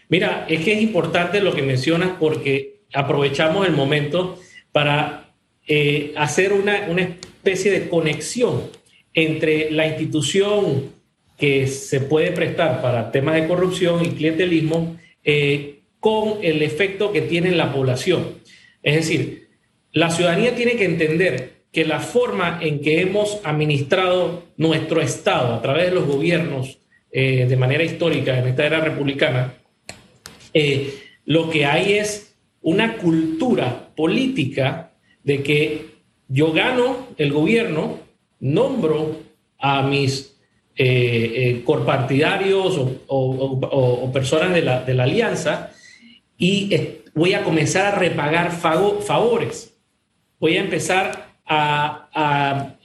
Mira, 0.09 0.45
es 0.49 0.65
que 0.65 0.73
es 0.73 0.83
importante 0.83 1.41
lo 1.41 1.55
que 1.55 1.63
mencionas 1.63 2.17
porque 2.19 2.81
aprovechamos 2.93 3.65
el 3.65 3.75
momento 3.75 4.41
para 4.75 5.33
eh, 5.69 6.13
hacer 6.17 6.53
una, 6.53 6.77
especie 6.77 7.71
de 7.71 7.89
conexión 7.89 8.71
entre 9.13 9.71
la 9.71 9.87
institución 9.87 10.91
que 11.39 11.69
se 11.69 12.01
puede 12.01 12.33
prestar 12.33 12.83
para 12.83 13.13
temas 13.13 13.37
de 13.37 13.47
corrupción 13.47 14.05
y 14.05 14.09
clientelismo 14.09 14.97
eh, 15.23 15.83
con 16.01 16.39
el 16.43 16.61
efecto 16.63 17.13
que 17.13 17.21
tiene 17.21 17.51
en 17.51 17.57
la 17.57 17.73
población. 17.73 18.41
Es 18.83 18.97
decir, 18.97 19.47
la 19.93 20.11
ciudadanía 20.11 20.57
tiene 20.57 20.75
que 20.75 20.87
entender 20.87 21.53
que 21.71 21.85
la 21.85 22.01
forma 22.01 22.59
en 22.61 22.81
que 22.81 23.01
hemos 23.01 23.41
administrado 23.45 24.43
nuestro 24.57 25.01
Estado 25.01 25.55
a 25.55 25.63
través 25.63 25.91
de 25.91 25.95
los 25.95 26.05
gobiernos 26.05 26.79
eh, 27.13 27.47
de 27.49 27.57
manera 27.57 27.85
histórica 27.85 28.37
en 28.37 28.49
esta 28.49 28.67
era 28.67 28.81
republicana, 28.81 29.55
lo 31.27 31.49
que 31.49 31.65
hay 31.65 31.93
es 31.93 32.34
una 32.65 32.97
cultura 32.97 33.91
política 33.95 34.91
de 35.23 35.43
que 35.43 35.95
yo 36.29 36.53
gano 36.53 37.09
el 37.17 37.33
gobierno, 37.33 38.01
nombro 38.41 39.21
a 39.59 39.83
mis 39.83 40.37
eh, 40.77 41.63
corpartidarios 41.65 42.81
o, 43.07 44.11
personas 44.13 44.53
de 44.53 44.63
la, 44.63 44.83
de 44.83 44.95
la 44.95 45.05
alianza 45.05 45.71
y 46.37 46.71
voy 47.15 47.35
a 47.35 47.45
comenzar 47.45 47.95
a 47.95 47.99
repagar 47.99 48.51
favores. 48.51 49.73
Voy 50.41 50.57
a 50.57 50.61
empezar 50.61 51.35
a, 51.47 52.79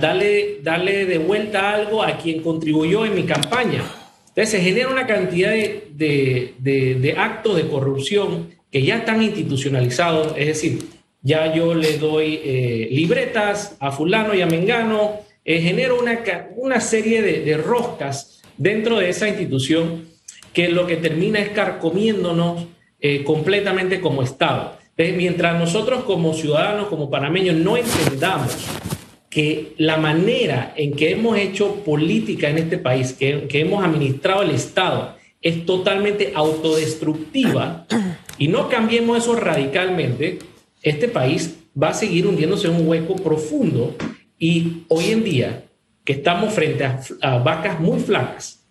darle, 0.00 0.60
darle 0.62 1.06
de 1.06 1.18
vuelta 1.18 1.74
algo 1.74 2.02
a 2.02 2.16
quien 2.18 2.42
contribuyó 2.42 3.04
en 3.04 3.14
mi 3.14 3.24
campaña. 3.24 3.82
Entonces 4.28 4.50
se 4.50 4.60
genera 4.60 4.88
una 4.88 5.06
cantidad 5.06 5.52
de, 5.52 7.14
actos 7.18 7.56
de 7.56 7.68
corrupción 7.68 8.50
que 8.72 8.82
ya 8.82 8.96
están 8.96 9.22
institucionalizados, 9.22 10.32
es 10.36 10.46
decir, 10.46 10.78
ya 11.20 11.54
yo 11.54 11.74
le 11.74 11.98
doy 11.98 12.40
eh, 12.42 12.88
libretas 12.90 13.76
a 13.78 13.92
fulano 13.92 14.34
y 14.34 14.40
a 14.40 14.46
mengano, 14.46 15.20
eh, 15.44 15.60
genero 15.60 16.00
una, 16.00 16.20
una 16.56 16.80
serie 16.80 17.20
de, 17.20 17.56
roscas 17.58 18.40
dentro 18.56 18.98
de 18.98 19.10
esa 19.10 19.28
institución 19.28 20.06
que 20.54 20.68
lo 20.68 20.86
que 20.86 20.96
termina 20.96 21.38
es 21.38 21.50
carcomiéndonos 21.50 22.64
eh, 23.00 23.22
completamente 23.24 24.00
como 24.00 24.22
Estado. 24.22 24.78
mientras 24.96 25.58
nosotros 25.58 26.04
como 26.04 26.32
ciudadanos, 26.32 26.88
como 26.88 27.10
panameños, 27.10 27.56
no 27.56 27.76
entendamos 27.76 28.56
que 29.28 29.74
la 29.78 29.96
manera 29.96 30.72
en 30.76 30.94
que 30.94 31.10
hemos 31.10 31.36
hecho 31.38 31.76
política 31.84 32.48
en 32.48 32.58
este 32.58 32.78
país, 32.78 33.12
que, 33.12 33.48
que 33.48 33.60
hemos 33.60 33.84
administrado 33.84 34.42
el 34.42 34.50
Estado, 34.50 35.16
es 35.42 35.66
totalmente 35.66 36.32
autodestructiva 36.34 37.86
y 38.38 38.48
no 38.48 38.68
cambiemos 38.68 39.18
eso 39.18 39.36
radicalmente, 39.36 40.38
este 40.82 41.08
país 41.08 41.58
va 41.80 41.90
a 41.90 41.94
seguir 41.94 42.26
hundiéndose 42.26 42.68
en 42.68 42.74
un 42.74 42.88
hueco 42.88 43.16
profundo 43.16 43.94
y 44.38 44.84
hoy 44.88 45.10
en 45.10 45.24
día 45.24 45.64
que 46.04 46.14
estamos 46.14 46.52
frente 46.52 46.84
a, 46.84 47.00
a 47.20 47.38
vacas 47.38 47.80
muy 47.80 48.00
flacas, 48.00 48.64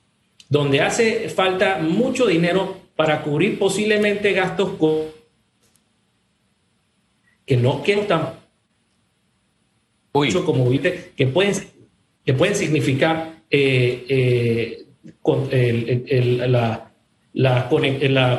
donde 0.49 0.81
hace 0.81 1.29
falta 1.29 1.79
mucho 1.79 2.27
dinero 2.27 2.81
para 2.95 3.23
cubrir 3.23 3.57
posiblemente 3.57 4.33
gastos 4.33 4.71
que 7.45 7.57
no 7.57 7.81
que 7.81 7.95
tan 7.97 8.33
mucho 10.13 10.45
como 10.45 10.69
viste 10.69 11.11
que 11.15 11.27
pueden 11.27 11.55
que 12.23 12.33
pueden 12.33 12.55
significar 12.55 13.41
eh, 13.49 14.85
eh, 15.23 16.47
la, 16.47 16.90
la, 17.33 17.69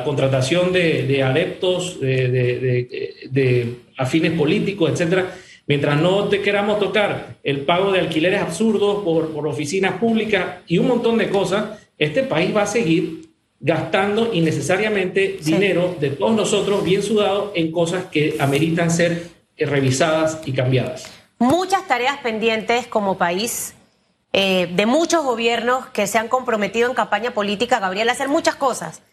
contratación 0.03 0.71
de, 0.73 1.23
adeptos 1.23 1.99
de, 1.99 3.75
afines 3.97 4.31
políticos, 4.33 4.91
etcétera, 4.91 5.33
mientras 5.67 5.99
no 6.01 6.25
te 6.25 6.41
queramos 6.41 6.79
tocar 6.79 7.37
el 7.43 7.61
pago 7.61 7.91
de 7.91 7.99
alquileres 7.99 8.41
absurdos 8.41 9.03
por, 9.03 9.31
por 9.31 9.47
oficinas 9.47 9.99
públicas 9.99 10.57
y 10.67 10.77
un 10.77 10.87
montón 10.87 11.17
de 11.17 11.29
cosas, 11.29 11.79
este 11.97 12.23
país 12.23 12.55
va 12.55 12.63
a 12.63 12.67
seguir 12.67 13.23
gastando 13.63 14.33
innecesariamente 14.33 15.37
dinero 15.41 15.95
de 15.99 16.09
todos 16.09 16.35
nosotros 16.35 16.83
bien 16.83 17.01
sudado 17.01 17.53
en 17.55 17.71
cosas 17.71 18.05
que 18.05 18.35
ameritan 18.39 18.91
ser 18.91 19.29
eh, 19.55 19.65
revisadas 19.65 20.41
y 20.45 20.51
cambiadas. 20.51 21.09
Muchas 21.39 21.87
tareas 21.87 22.17
pendientes 22.17 22.87
como 22.87 23.17
país, 23.17 23.73
eh, 24.35 24.67
de 24.73 24.85
muchos 24.87 25.23
gobiernos 25.23 25.85
que 25.87 26.07
se 26.07 26.17
han 26.17 26.27
comprometido 26.27 26.89
en 26.89 26.95
campaña 26.95 27.35
política, 27.35 27.79
Gabriel, 27.79 28.09
a 28.09 28.13
hacer 28.13 28.29
muchas 28.29 28.55
cosas. 28.55 29.03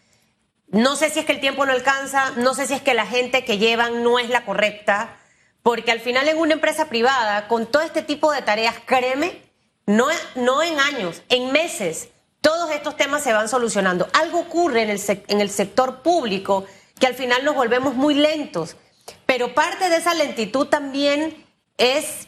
No 0.67 0.95
sé 0.95 1.11
si 1.11 1.19
es 1.19 1.25
que 1.25 1.33
el 1.33 1.39
tiempo 1.39 1.63
no 1.65 1.73
alcanza, 1.73 2.31
no 2.37 2.55
sé 2.55 2.65
si 2.65 2.73
es 2.73 2.81
que 2.81 2.95
la 2.95 3.05
gente 3.05 3.45
que 3.45 3.59
llevan 3.59 4.03
no 4.03 4.17
es 4.17 4.29
la 4.29 4.45
correcta, 4.45 5.17
porque 5.61 5.91
al 5.91 5.99
final 5.99 6.27
en 6.27 6.39
una 6.39 6.53
empresa 6.53 6.89
privada, 6.89 7.47
con 7.47 7.67
todo 7.67 7.83
este 7.83 8.01
tipo 8.01 8.31
de 8.31 8.41
tareas, 8.41 8.75
créeme, 8.85 9.43
no, 9.85 10.07
no 10.35 10.63
en 10.63 10.79
años, 10.79 11.21
en 11.29 11.51
meses, 11.51 12.09
todos 12.41 12.71
estos 12.71 12.97
temas 12.97 13.21
se 13.23 13.33
van 13.33 13.47
solucionando. 13.47 14.07
Algo 14.13 14.39
ocurre 14.39 14.81
en 14.81 14.89
el, 14.89 15.01
en 15.27 15.39
el 15.39 15.51
sector 15.51 16.01
público 16.01 16.65
que 16.99 17.05
al 17.05 17.13
final 17.13 17.45
nos 17.45 17.53
volvemos 17.53 17.93
muy 17.93 18.15
lentos, 18.15 18.75
pero 19.27 19.53
parte 19.53 19.87
de 19.89 19.97
esa 19.97 20.15
lentitud 20.15 20.65
también 20.65 21.45
es 21.77 22.27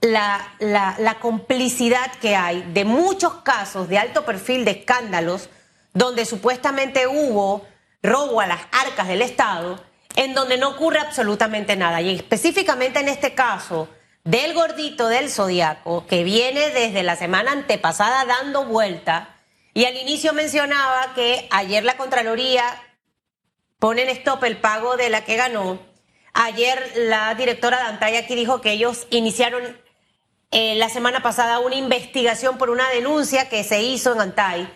la, 0.00 0.54
la, 0.60 1.18
complicidad 1.20 2.12
que 2.20 2.36
hay 2.36 2.62
de 2.72 2.84
muchos 2.84 3.34
casos 3.42 3.88
de 3.88 3.98
alto 3.98 4.24
perfil 4.24 4.64
de 4.64 4.72
escándalos 4.72 5.48
donde 5.94 6.26
supuestamente 6.26 7.06
hubo 7.06 7.66
robo 8.02 8.40
a 8.40 8.46
las 8.46 8.60
arcas 8.72 9.08
del 9.08 9.22
Estado, 9.22 9.82
en 10.14 10.34
donde 10.34 10.58
no 10.58 10.70
ocurre 10.70 11.00
absolutamente 11.00 11.76
nada. 11.76 12.00
Y 12.02 12.14
específicamente 12.14 13.00
en 13.00 13.08
este 13.08 13.34
caso, 13.34 13.88
del 14.24 14.54
gordito 14.54 15.08
del 15.08 15.30
zodiaco 15.30 16.06
que 16.06 16.24
viene 16.24 16.70
desde 16.70 17.02
la 17.02 17.16
semana 17.16 17.52
antepasada 17.52 18.24
dando 18.24 18.64
vuelta 18.64 19.36
y 19.72 19.84
al 19.84 19.96
inicio 19.96 20.32
mencionaba 20.32 21.14
que 21.14 21.46
ayer 21.50 21.84
la 21.84 21.96
Contraloría 21.96 22.64
pone 23.78 24.02
en 24.02 24.08
stop 24.08 24.42
el 24.44 24.56
pago 24.56 24.96
de 24.96 25.10
la 25.10 25.24
que 25.24 25.36
ganó. 25.36 25.78
Ayer 26.32 26.92
la 26.96 27.34
directora 27.34 27.76
de 27.76 27.84
Antaya 27.84 28.20
aquí 28.20 28.34
dijo 28.34 28.60
que 28.60 28.72
ellos 28.72 29.06
iniciaron 29.10 29.78
eh, 30.50 30.74
la 30.76 30.88
semana 30.88 31.22
pasada 31.22 31.58
una 31.58 31.76
investigación 31.76 32.58
por 32.58 32.70
una 32.70 32.88
denuncia 32.90 33.48
que 33.48 33.64
se 33.64 33.82
hizo 33.82 34.12
en 34.12 34.20
Antay. 34.20 34.68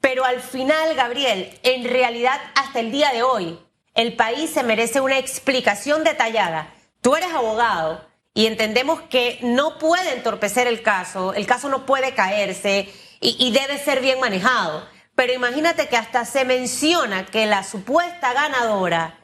Pero 0.00 0.24
al 0.24 0.40
final, 0.40 0.94
Gabriel, 0.94 1.58
en 1.62 1.84
realidad 1.84 2.40
hasta 2.54 2.80
el 2.80 2.92
día 2.92 3.10
de 3.12 3.22
hoy, 3.22 3.58
el 3.94 4.14
país 4.14 4.50
se 4.50 4.62
merece 4.62 5.00
una 5.00 5.18
explicación 5.18 6.04
detallada. 6.04 6.72
Tú 7.00 7.16
eres 7.16 7.32
abogado 7.32 8.06
y 8.32 8.46
entendemos 8.46 9.00
que 9.02 9.40
no 9.42 9.78
puede 9.78 10.12
entorpecer 10.12 10.68
el 10.68 10.82
caso, 10.82 11.34
el 11.34 11.46
caso 11.46 11.68
no 11.68 11.86
puede 11.86 12.14
caerse 12.14 12.88
y, 13.20 13.50
debe 13.50 13.78
ser 13.78 14.00
bien 14.00 14.20
manejado. 14.20 14.86
Pero 15.16 15.32
imagínate 15.32 15.88
que 15.88 15.96
hasta 15.96 16.24
se 16.24 16.44
menciona 16.44 17.26
que 17.26 17.46
la 17.46 17.64
supuesta 17.64 18.32
ganadora 18.32 19.18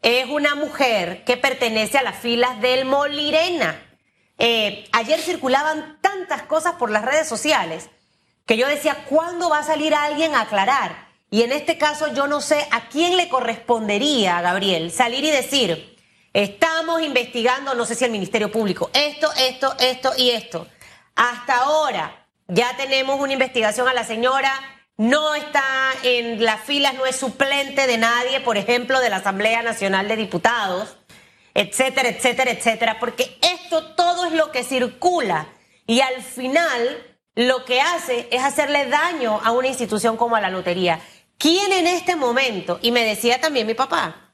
es 0.00 0.30
una 0.30 0.54
mujer 0.54 1.24
que 1.24 1.36
pertenece 1.36 1.98
a 1.98 2.02
las 2.02 2.16
filas 2.16 2.58
del 2.62 2.86
Molirena. 2.86 3.83
Eh, 4.38 4.88
ayer 4.92 5.20
circulaban 5.20 5.98
tantas 6.00 6.42
cosas 6.42 6.74
por 6.74 6.90
las 6.90 7.04
redes 7.04 7.28
sociales 7.28 7.88
que 8.46 8.56
yo 8.56 8.66
decía, 8.66 9.04
¿cuándo 9.08 9.48
va 9.48 9.60
a 9.60 9.64
salir 9.64 9.94
alguien 9.94 10.34
a 10.34 10.42
aclarar? 10.42 11.08
Y 11.30 11.42
en 11.42 11.52
este 11.52 11.78
caso 11.78 12.12
yo 12.12 12.26
no 12.26 12.40
sé 12.40 12.66
a 12.70 12.88
quién 12.88 13.16
le 13.16 13.28
correspondería, 13.28 14.40
Gabriel, 14.40 14.90
salir 14.90 15.24
y 15.24 15.30
decir, 15.30 15.94
Estamos 16.34 17.00
investigando, 17.00 17.76
no 17.76 17.86
sé 17.86 17.94
si 17.94 18.04
el 18.04 18.10
Ministerio 18.10 18.50
Público, 18.50 18.90
esto, 18.92 19.30
esto, 19.38 19.72
esto 19.78 20.10
y 20.16 20.30
esto. 20.30 20.66
Hasta 21.14 21.58
ahora 21.58 22.26
ya 22.48 22.76
tenemos 22.76 23.20
una 23.20 23.32
investigación 23.32 23.86
a 23.86 23.94
la 23.94 24.02
señora, 24.02 24.52
no 24.96 25.36
está 25.36 25.62
en 26.02 26.44
las 26.44 26.60
filas, 26.62 26.94
no 26.94 27.06
es 27.06 27.14
suplente 27.14 27.86
de 27.86 27.98
nadie, 27.98 28.40
por 28.40 28.56
ejemplo, 28.56 28.98
de 28.98 29.10
la 29.10 29.18
Asamblea 29.18 29.62
Nacional 29.62 30.08
de 30.08 30.16
Diputados, 30.16 30.96
etcétera, 31.54 32.08
etcétera, 32.08 32.50
etcétera, 32.50 32.98
porque 33.00 33.38
esto 33.40 33.94
todo 33.94 34.26
es 34.26 34.32
lo 34.32 34.50
que 34.50 34.64
circula 34.64 35.46
y 35.86 36.00
al 36.00 36.22
final 36.22 37.16
lo 37.36 37.64
que 37.64 37.80
hace 37.80 38.28
es 38.30 38.42
hacerle 38.42 38.86
daño 38.86 39.40
a 39.42 39.52
una 39.52 39.68
institución 39.68 40.16
como 40.16 40.36
a 40.36 40.40
la 40.40 40.50
lotería. 40.50 41.00
¿Quién 41.38 41.72
en 41.72 41.86
este 41.86 42.16
momento, 42.16 42.78
y 42.82 42.90
me 42.90 43.04
decía 43.04 43.40
también 43.40 43.66
mi 43.66 43.74
papá, 43.74 44.32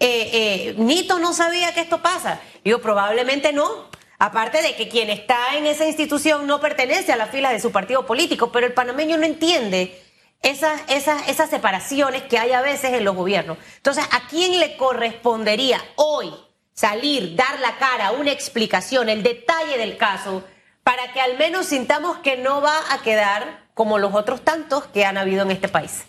eh, 0.00 0.30
eh, 0.32 0.74
Nito 0.78 1.18
no 1.18 1.32
sabía 1.32 1.74
que 1.74 1.80
esto 1.80 2.00
pasa. 2.00 2.40
Digo, 2.64 2.80
probablemente 2.80 3.52
no. 3.52 3.88
Aparte 4.20 4.62
de 4.62 4.74
que 4.74 4.88
quien 4.88 5.10
está 5.10 5.56
en 5.56 5.66
esa 5.66 5.84
institución 5.84 6.46
no 6.46 6.60
pertenece 6.60 7.12
a 7.12 7.16
la 7.16 7.26
fila 7.26 7.52
de 7.52 7.60
su 7.60 7.70
partido 7.70 8.04
político, 8.04 8.50
pero 8.50 8.66
el 8.66 8.72
panameño 8.72 9.16
no 9.16 9.24
entiende 9.24 10.00
esas, 10.42 10.80
esas, 10.88 11.28
esas 11.28 11.50
separaciones 11.50 12.22
que 12.24 12.38
hay 12.38 12.52
a 12.52 12.60
veces 12.60 12.92
en 12.94 13.04
los 13.04 13.14
gobiernos. 13.14 13.58
Entonces, 13.76 14.04
¿a 14.10 14.26
quién 14.28 14.58
le 14.58 14.76
correspondería 14.76 15.80
hoy 15.96 16.32
salir, 16.78 17.34
dar 17.34 17.58
la 17.58 17.76
cara, 17.76 18.12
una 18.12 18.30
explicación, 18.30 19.08
el 19.08 19.24
detalle 19.24 19.78
del 19.78 19.96
caso, 19.96 20.44
para 20.84 21.12
que 21.12 21.20
al 21.20 21.36
menos 21.36 21.66
sintamos 21.66 22.18
que 22.18 22.36
no 22.36 22.60
va 22.60 22.78
a 22.92 23.02
quedar 23.02 23.66
como 23.74 23.98
los 23.98 24.14
otros 24.14 24.42
tantos 24.44 24.84
que 24.84 25.04
han 25.04 25.18
habido 25.18 25.42
en 25.42 25.50
este 25.50 25.66
país? 25.66 26.04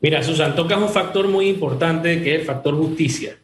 Mira, 0.00 0.22
Susan, 0.22 0.56
tocas 0.56 0.78
un 0.78 0.88
factor 0.88 1.28
muy 1.28 1.48
importante 1.48 2.22
que 2.22 2.34
es 2.34 2.40
el 2.40 2.46
factor 2.46 2.76
justicia. 2.76 3.36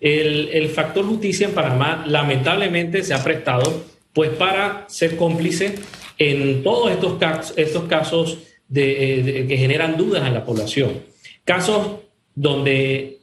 El, 0.00 0.68
factor 0.70 1.04
justicia 1.06 1.46
en 1.46 1.54
Panamá 1.54 2.04
lamentablemente 2.04 3.04
se 3.04 3.14
ha 3.14 3.22
prestado 3.22 3.84
pues 4.12 4.30
para 4.30 4.86
ser 4.88 5.16
cómplice 5.16 5.76
en 6.18 6.64
todos 6.64 6.90
estos, 6.90 7.16
casos, 7.18 7.56
estos 7.56 7.84
casos 7.84 8.38
de, 8.66 9.46
que 9.46 9.56
generan 9.56 9.96
dudas 9.96 10.26
en 10.26 10.34
la 10.34 10.44
población. 10.44 11.04
Casos 11.44 12.00
donde 12.34 13.20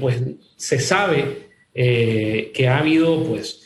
pues, 0.00 0.22
se 0.56 0.78
sabe 0.78 1.49
que 1.72 2.68
ha 2.68 2.78
habido 2.78 3.22
pues, 3.24 3.62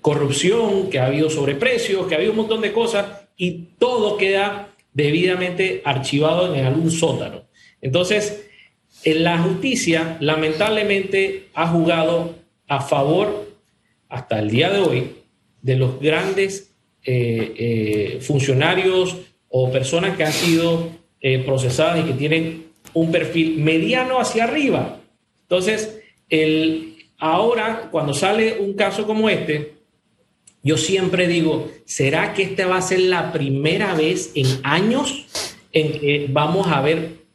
corrupción, 0.00 0.90
que 0.90 0.98
ha 0.98 1.06
habido 1.06 1.30
sobreprecios, 1.30 2.06
que 2.06 2.14
ha 2.14 2.18
habido 2.18 2.32
un 2.32 2.38
montón 2.38 2.60
de 2.60 2.72
cosas 2.72 3.06
y 3.36 3.68
todo 3.78 4.16
queda 4.16 4.74
debidamente 4.92 5.82
archivado 5.84 6.54
en 6.54 6.64
algún 6.64 6.90
sótano. 6.90 7.42
Entonces, 7.82 8.48
en 9.04 9.24
la 9.24 9.38
justicia 9.38 10.16
lamentablemente 10.20 11.48
ha 11.54 11.68
jugado 11.68 12.34
a 12.66 12.80
favor 12.80 13.46
hasta 14.08 14.38
el 14.38 14.50
día 14.50 14.70
de 14.70 14.80
hoy 14.80 15.10
de 15.62 15.76
los 15.76 16.00
grandes 16.00 16.74
eh, 17.04 17.54
eh, 17.56 18.18
funcionarios 18.20 19.16
o 19.48 19.70
personas 19.70 20.16
que 20.16 20.24
han 20.24 20.32
sido 20.32 20.90
eh, 21.20 21.38
procesadas 21.40 22.00
y 22.00 22.08
que 22.08 22.14
tienen 22.14 22.66
un 22.94 23.12
perfil 23.12 23.58
mediano 23.58 24.18
hacia 24.18 24.44
arriba. 24.44 25.00
Entonces, 25.42 26.00
el, 26.28 26.96
ahora, 27.18 27.88
cuando 27.90 28.14
sale 28.14 28.58
un 28.60 28.74
caso 28.74 29.06
como 29.06 29.28
este, 29.28 29.74
yo 30.62 30.76
siempre 30.76 31.28
digo, 31.28 31.68
¿será 31.84 32.34
que 32.34 32.42
esta 32.42 32.66
va 32.66 32.78
a 32.78 32.82
ser 32.82 33.00
la 33.00 33.32
primera 33.32 33.94
vez 33.94 34.32
en 34.34 34.46
años 34.64 35.26
en 35.72 35.92
que 35.92 36.26
vamos 36.28 36.66
a 36.66 36.80
ver 36.80 37.26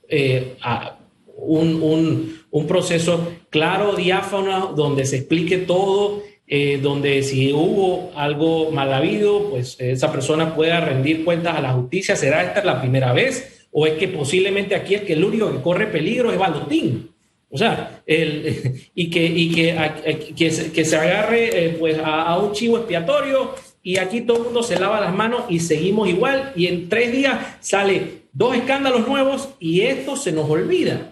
un, 1.38 2.36
un, 2.52 2.68
proceso 2.68 3.34
claro, 3.50 3.96
diáfano, 3.96 4.74
donde 4.76 5.06
se 5.06 5.18
explique 5.18 5.60
todo, 5.60 6.24
eh, 6.48 6.80
donde 6.82 7.24
si 7.24 7.54
hubo 7.54 8.12
algo 8.16 8.72
mal 8.72 8.94
habido, 8.94 9.50
pues 9.52 9.78
esa 9.80 10.12
persona 10.12 10.54
pueda 10.54 10.82
rendir 10.82 11.24
cuentas 11.24 11.56
a 11.56 11.62
la 11.62 11.74
justicia. 11.74 12.16
¿Será 12.16 12.44
esta 12.44 12.64
la 12.64 12.82
primera 12.82 13.14
vez? 13.14 13.68
¿O 13.72 13.88
es 13.88 13.94
que 13.94 14.10
posiblemente 14.10 14.76
aquí 14.76 14.96
el 14.96 15.06
que 15.06 15.14
el 15.14 15.24
único 15.24 15.52
que 15.52 15.62
corre 15.62 15.88
peligro 15.88 16.32
es 16.32 16.38
Balotín? 16.38 17.10
O 17.51 17.58
sea, 17.58 18.01
el, 18.05 18.89
y 18.96 19.10
que, 19.10 19.25
y 19.25 19.53
que, 19.53 20.72
que, 20.74 20.86
se, 20.86 20.96
agarre 20.96 21.65
eh, 21.65 21.70
pues 21.79 21.98
a, 22.00 22.24
a, 22.24 22.39
un 22.39 22.53
chivo 22.53 22.77
expiatorio 22.77 23.53
y 23.84 23.98
aquí 23.98 24.22
todo 24.22 24.38
el 24.38 24.43
mundo 24.46 24.63
se 24.63 24.79
lava 24.79 25.01
las 25.01 25.13
manos 25.13 25.43
y 25.50 25.60
seguimos 25.60 26.08
igual 26.08 26.53
y 26.55 26.67
en 26.67 26.88
tres 26.89 27.12
días 27.12 27.58
sale 27.60 28.22
dos 28.34 28.55
escándalos 28.55 29.08
nuevos 29.08 29.50
y 29.60 29.81
esto 29.81 30.15
se 30.15 30.31
nos 30.31 30.50
olvida. 30.50 31.12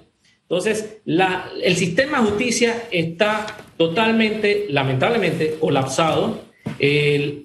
Entonces, 0.50 0.98
el 1.06 1.76
sistema 1.76 2.20
de 2.20 2.30
justicia 2.30 2.88
está 2.90 3.46
totalmente, 3.78 4.66
lamentablemente, 4.70 5.58
colapsado. 5.60 6.42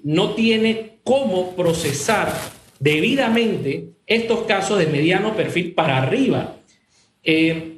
no 0.04 0.34
tiene 0.34 1.00
cómo 1.04 1.54
procesar 1.54 2.32
debidamente 2.80 3.90
estos 4.06 4.44
casos 4.44 4.78
de 4.78 4.86
mediano 4.86 5.36
perfil 5.36 5.74
para 5.74 5.98
arriba. 5.98 6.56
Eh, 7.22 7.73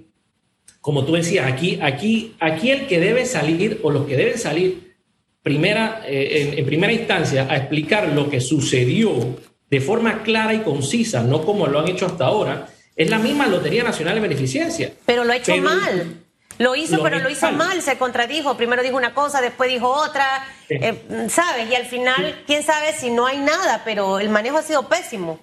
como 0.87 1.05
tú 1.05 1.15
decías, 1.15 1.53
aquí, 1.53 1.81
aquí, 1.83 2.37
aquí 2.39 2.71
el 2.71 2.87
que 2.87 3.01
debe 3.01 3.27
salir 3.27 3.81
o 3.83 3.91
los 3.91 4.07
que 4.07 4.17
deben 4.17 4.39
salir 4.39 4.95
primera, 5.43 6.03
eh, 6.07 6.55
en, 6.59 6.65
primera 6.65 6.93
instancia 6.93 7.49
a 7.51 7.57
explicar 7.57 8.11
lo 8.11 8.31
que 8.31 8.41
sucedió 8.41 9.37
de 9.69 9.81
forma 9.81 10.23
clara 10.23 10.55
y 10.55 10.61
concisa, 10.61 11.25
no 11.25 11.45
como 11.45 11.67
lo 11.67 11.81
han 11.81 11.89
hecho 11.89 12.07
hasta 12.07 12.27
ahora, 12.27 12.69
es 12.95 13.11
la 13.11 13.19
misma 13.19 13.49
Lotería 13.49 13.83
Nacional 13.83 14.15
de 14.15 14.21
Beneficencia. 14.21 14.93
Pero 15.05 15.25
lo 15.25 15.33
ha 15.33 15.39
hecho 15.39 15.57
mal. 15.57 16.21
Lo 16.59 16.77
hizo, 16.77 17.03
pero 17.03 17.19
lo 17.19 17.31
hizo 17.31 17.51
mal. 17.51 17.83
se 17.83 17.99
contradijo. 17.99 18.57
Primero 18.57 18.85
dijo 18.85 18.97
una 18.97 19.13
cosa, 19.13 19.41
después 19.41 19.69
dijo 19.69 19.91
otra, 19.91 20.25
eh, 20.69 21.27
¿sabes? 21.29 21.69
Y 21.69 21.75
al 21.75 21.87
final, 21.87 22.45
quién 22.47 22.63
sabe 22.63 22.93
si 22.93 23.11
no 23.11 23.27
hay 23.27 23.39
nada, 23.39 23.83
pero 23.85 24.21
el 24.21 24.29
manejo 24.29 24.59
ha 24.59 24.63
sido 24.63 24.89
pésimo. 24.89 25.41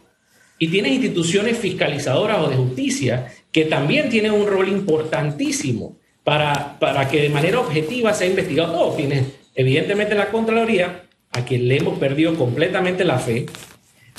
Y 0.60 0.68
tienes 0.68 0.94
instituciones 0.94 1.58
fiscalizadoras 1.58 2.40
o 2.40 2.50
de 2.50 2.56
justicia 2.56 3.34
que 3.52 3.66
también 3.66 4.10
tienen 4.10 4.32
un 4.32 4.48
rol 4.48 4.68
importantísimo 4.70 5.98
para, 6.24 6.80
para 6.80 7.08
que 7.08 7.22
de 7.22 7.30
manera 7.30 7.60
objetiva 7.60 8.14
se 8.14 8.26
ha 8.26 8.28
investigado 8.28 8.74
todo. 8.74 8.96
Tienes, 8.96 9.26
evidentemente, 9.56 10.16
la 10.16 10.30
Contraloría, 10.30 11.04
a 11.32 11.44
quien 11.44 11.68
le 11.68 11.78
hemos 11.78 12.00
perdido 12.00 12.36
completamente 12.36 13.04
la 13.04 13.20
fe. 13.20 13.46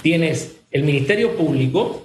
Tienes 0.03 0.57
el 0.71 0.83
Ministerio 0.83 1.37
Público, 1.37 2.05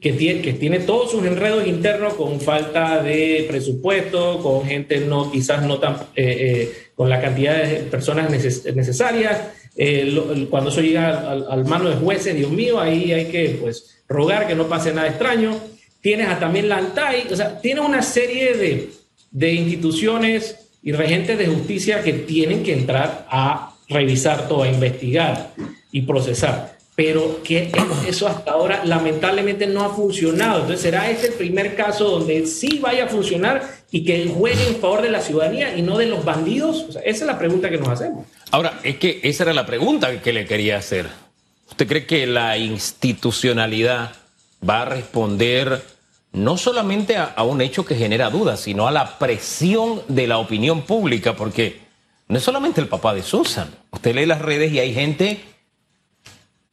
que 0.00 0.12
tiene, 0.12 0.40
que 0.42 0.52
tiene 0.52 0.80
todos 0.80 1.10
sus 1.10 1.24
enredos 1.24 1.66
internos 1.66 2.14
con 2.14 2.40
falta 2.40 3.02
de 3.02 3.44
presupuesto, 3.48 4.40
con 4.42 4.64
gente 4.64 5.00
no 5.00 5.32
quizás 5.32 5.62
no 5.62 5.78
tan 5.78 5.94
eh, 5.94 5.98
eh, 6.16 6.72
con 6.94 7.08
la 7.08 7.20
cantidad 7.20 7.62
de 7.62 7.76
personas 7.80 8.30
necesarias. 8.30 9.40
Eh, 9.76 10.46
cuando 10.50 10.70
eso 10.70 10.80
llega 10.80 11.30
al, 11.30 11.64
mano 11.66 11.88
de 11.88 11.96
jueces, 11.96 12.34
Dios 12.34 12.50
mío, 12.50 12.80
ahí 12.80 13.12
hay 13.12 13.26
que 13.26 13.58
pues 13.60 13.98
rogar 14.08 14.46
que 14.46 14.54
no 14.54 14.68
pase 14.68 14.92
nada 14.92 15.08
extraño. 15.08 15.58
Tienes 16.00 16.28
a 16.28 16.38
también 16.38 16.68
la 16.68 16.78
ANTAI, 16.78 17.26
o 17.30 17.36
sea, 17.36 17.60
tienes 17.60 17.84
una 17.84 18.02
serie 18.02 18.54
de, 18.54 18.90
de 19.30 19.52
instituciones 19.52 20.56
y 20.82 20.92
regentes 20.92 21.36
de 21.38 21.46
justicia 21.46 22.02
que 22.02 22.12
tienen 22.12 22.62
que 22.62 22.72
entrar 22.72 23.26
a 23.28 23.74
revisar 23.88 24.48
todo, 24.48 24.62
a 24.62 24.68
investigar 24.68 25.52
y 25.92 26.02
procesar 26.02 26.76
pero 26.96 27.42
que 27.44 27.70
eso 28.08 28.26
hasta 28.26 28.52
ahora 28.52 28.82
lamentablemente 28.84 29.66
no 29.66 29.84
ha 29.84 29.90
funcionado. 29.90 30.62
Entonces, 30.62 30.80
¿será 30.80 31.10
este 31.10 31.26
el 31.26 31.34
primer 31.34 31.76
caso 31.76 32.08
donde 32.08 32.46
sí 32.46 32.78
vaya 32.80 33.04
a 33.04 33.08
funcionar 33.08 33.62
y 33.90 34.04
que 34.04 34.28
juegue 34.28 34.66
en 34.66 34.76
favor 34.76 35.02
de 35.02 35.10
la 35.10 35.20
ciudadanía 35.20 35.76
y 35.76 35.82
no 35.82 35.98
de 35.98 36.06
los 36.06 36.24
bandidos? 36.24 36.86
esa 36.90 37.00
es 37.04 37.22
la 37.22 37.38
pregunta 37.38 37.70
que 37.70 37.78
nos 37.78 37.88
hacemos. 37.88 38.26
Ahora, 38.50 38.80
es 38.82 38.96
que 38.96 39.20
esa 39.22 39.44
era 39.44 39.52
la 39.52 39.66
pregunta 39.66 40.20
que 40.20 40.32
le 40.32 40.46
quería 40.46 40.78
hacer. 40.78 41.08
¿Usted 41.68 41.86
cree 41.86 42.06
que 42.06 42.26
la 42.26 42.56
institucionalidad 42.58 44.12
va 44.68 44.82
a 44.82 44.84
responder 44.86 45.82
no 46.32 46.56
solamente 46.56 47.16
a, 47.16 47.42
un 47.42 47.60
hecho 47.60 47.84
que 47.84 47.96
genera 47.96 48.30
dudas, 48.30 48.60
sino 48.60 48.86
a 48.86 48.90
la 48.90 49.18
presión 49.18 50.02
de 50.08 50.26
la 50.26 50.38
opinión 50.38 50.82
pública? 50.82 51.34
Porque 51.34 51.80
no 52.28 52.38
es 52.38 52.44
solamente 52.44 52.80
el 52.80 52.88
papá 52.88 53.14
de 53.14 53.22
Susan. 53.22 53.68
Usted 53.90 54.14
lee 54.14 54.26
las 54.26 54.42
redes 54.42 54.72
y 54.72 54.78
hay 54.78 54.94
gente 54.94 55.40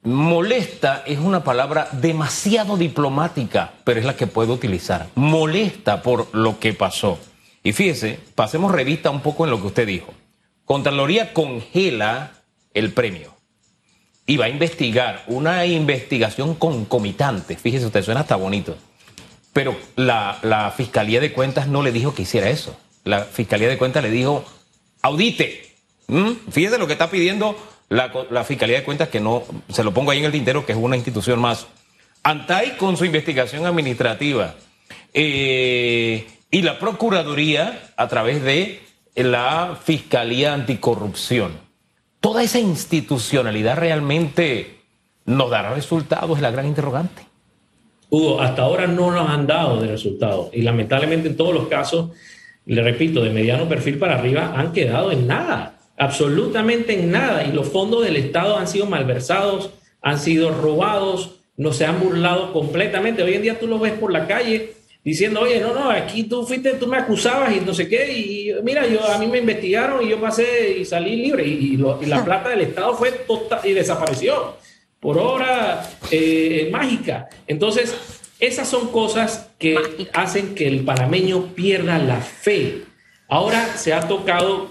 Molesta 0.04 1.04
es 1.06 1.20
una 1.20 1.46
palabra 1.46 1.88
demasiado 1.94 2.76
diplomática, 2.76 3.74
pero 3.86 4.02
es 4.02 4.06
la 4.06 4.18
que 4.18 4.28
puedo 4.28 4.54
utilizar. 4.54 5.08
Molesta 5.16 6.02
por 6.02 6.28
lo 6.36 6.60
que 6.60 6.74
pasó. 6.74 7.20
Y 7.64 7.72
fíjese, 7.72 8.20
pasemos 8.36 8.74
revista 8.74 9.10
un 9.10 9.22
poco 9.22 9.46
en 9.46 9.52
lo 9.52 9.62
que 9.62 9.68
usted 9.68 9.88
dijo. 9.88 10.14
Contraloría 10.66 11.34
congela 11.34 12.34
el 12.74 12.92
premio 12.92 13.34
y 14.26 14.36
va 14.36 14.46
a 14.46 14.50
investigar 14.50 15.24
una 15.28 15.66
investigación 15.66 16.56
concomitante. 16.56 17.56
Fíjese 17.56 17.86
usted, 17.86 18.04
suena 18.04 18.22
hasta 18.22 18.36
bonito. 18.36 18.76
Pero 19.54 19.78
la, 19.96 20.74
Fiscalía 20.76 21.22
de 21.22 21.32
Cuentas 21.32 21.68
no 21.68 21.82
le 21.82 21.94
dijo 21.94 22.14
que 22.14 22.24
hiciera 22.24 22.50
eso. 22.50 22.76
La 23.06 23.22
Fiscalía 23.22 23.70
de 23.70 23.78
Cuentas 23.78 24.04
le 24.04 24.12
dijo, 24.12 24.44
audite. 25.02 25.76
¿Mm? 26.08 26.32
Fíjese 26.52 26.78
lo 26.78 26.88
que 26.88 26.94
está 26.94 27.10
pidiendo 27.10 27.56
la, 27.94 28.44
Fiscalía 28.44 28.80
de 28.80 28.84
Cuentas, 28.84 29.10
que 29.10 29.20
no, 29.20 29.44
se 29.70 29.84
lo 29.84 29.94
pongo 29.94 30.12
ahí 30.12 30.20
en 30.20 30.26
el 30.26 30.32
tintero, 30.32 30.66
que 30.66 30.72
es 30.72 30.78
una 30.78 30.96
institución 30.96 31.40
más. 31.40 31.68
ANTAI 32.24 32.78
con 32.78 32.98
su 32.98 33.06
investigación 33.06 33.66
administrativa 33.66 34.56
eh, 35.14 36.26
y 36.50 36.62
la 36.62 36.80
Procuraduría 36.80 37.92
a 37.96 38.08
través 38.08 38.42
de 38.44 38.82
la 39.16 39.78
Fiscalía 39.84 40.54
Anticorrupción. 40.54 41.52
Toda 42.20 42.42
esa 42.42 42.60
institucionalidad 42.60 43.78
realmente 43.78 44.80
nos 45.26 45.52
dará 45.52 45.74
resultados, 45.74 46.38
es 46.38 46.42
la 46.42 46.52
gran 46.52 46.66
interrogante. 46.66 47.24
Hugo, 48.10 48.42
hasta 48.42 48.62
ahora 48.62 48.88
no 48.88 49.12
nos 49.12 49.30
han 49.30 49.46
dado 49.46 49.82
de 49.82 49.88
resultados 49.88 50.50
y 50.54 50.62
lamentablemente 50.62 51.28
en 51.28 51.38
todos 51.38 51.54
los 51.54 51.68
casos, 51.68 52.12
le 52.66 52.82
repito, 52.82 53.24
de 53.24 53.32
mediano 53.32 53.68
perfil 53.68 53.98
para 53.98 54.16
arriba 54.16 54.54
han 54.56 54.72
quedado 54.72 55.12
en 55.12 55.28
nada 55.28 55.73
absolutamente 55.98 56.94
en 56.94 57.12
nada. 57.12 57.46
Y 57.46 57.52
los 57.52 57.70
fondos 57.70 58.04
del 58.04 58.18
Estado 58.18 58.58
han 58.58 58.68
sido 58.68 58.86
malversados, 58.86 59.72
han 60.02 60.20
sido 60.20 60.52
robados, 60.52 61.40
no 61.58 61.74
se 61.74 61.86
han 61.86 62.00
burlado 62.00 62.54
completamente. 62.54 63.24
Hoy 63.24 63.34
en 63.34 63.42
día 63.42 63.60
tú 63.60 63.68
lo 63.68 63.80
ves 63.80 63.94
por 63.94 64.12
la 64.12 64.28
calle 64.28 64.74
diciendo, 65.04 65.42
oye, 65.42 65.60
no, 65.60 65.74
no, 65.74 65.90
aquí 65.90 66.24
tú 66.24 66.46
fuiste, 66.46 66.74
tú 66.74 66.88
me 66.88 66.98
acusabas 66.98 67.56
y 67.56 67.60
no 67.60 67.74
sé 67.74 67.90
qué, 67.90 68.14
y 68.14 68.54
mira, 68.64 68.88
yo 68.88 69.04
a 69.06 69.18
mí 69.18 69.28
me 69.28 69.40
investigaron 69.40 70.06
y 70.06 70.10
yo 70.10 70.22
pasé 70.22 70.78
y 70.80 70.86
salí 70.86 71.18
libre 71.18 71.46
y, 71.46 71.76
la 71.76 72.24
plata 72.24 72.50
del 72.50 72.62
Estado 72.62 72.94
fue 72.96 73.12
total, 73.12 73.60
y 73.64 73.74
desapareció. 73.74 74.56
Por 75.00 75.18
obra 75.18 75.86
eh, 76.12 76.70
mágica. 76.72 77.28
Entonces, 77.46 77.94
esas 78.40 78.70
son 78.70 78.88
cosas 78.88 79.50
que 79.60 79.78
hacen 80.14 80.56
que 80.56 80.66
el 80.66 80.86
panameño 80.86 81.54
pierda 81.54 82.00
la 82.00 82.22
fe 82.22 82.84
Ahora 83.34 83.78
se 83.78 83.94
ha 83.94 84.08
tocado, 84.08 84.70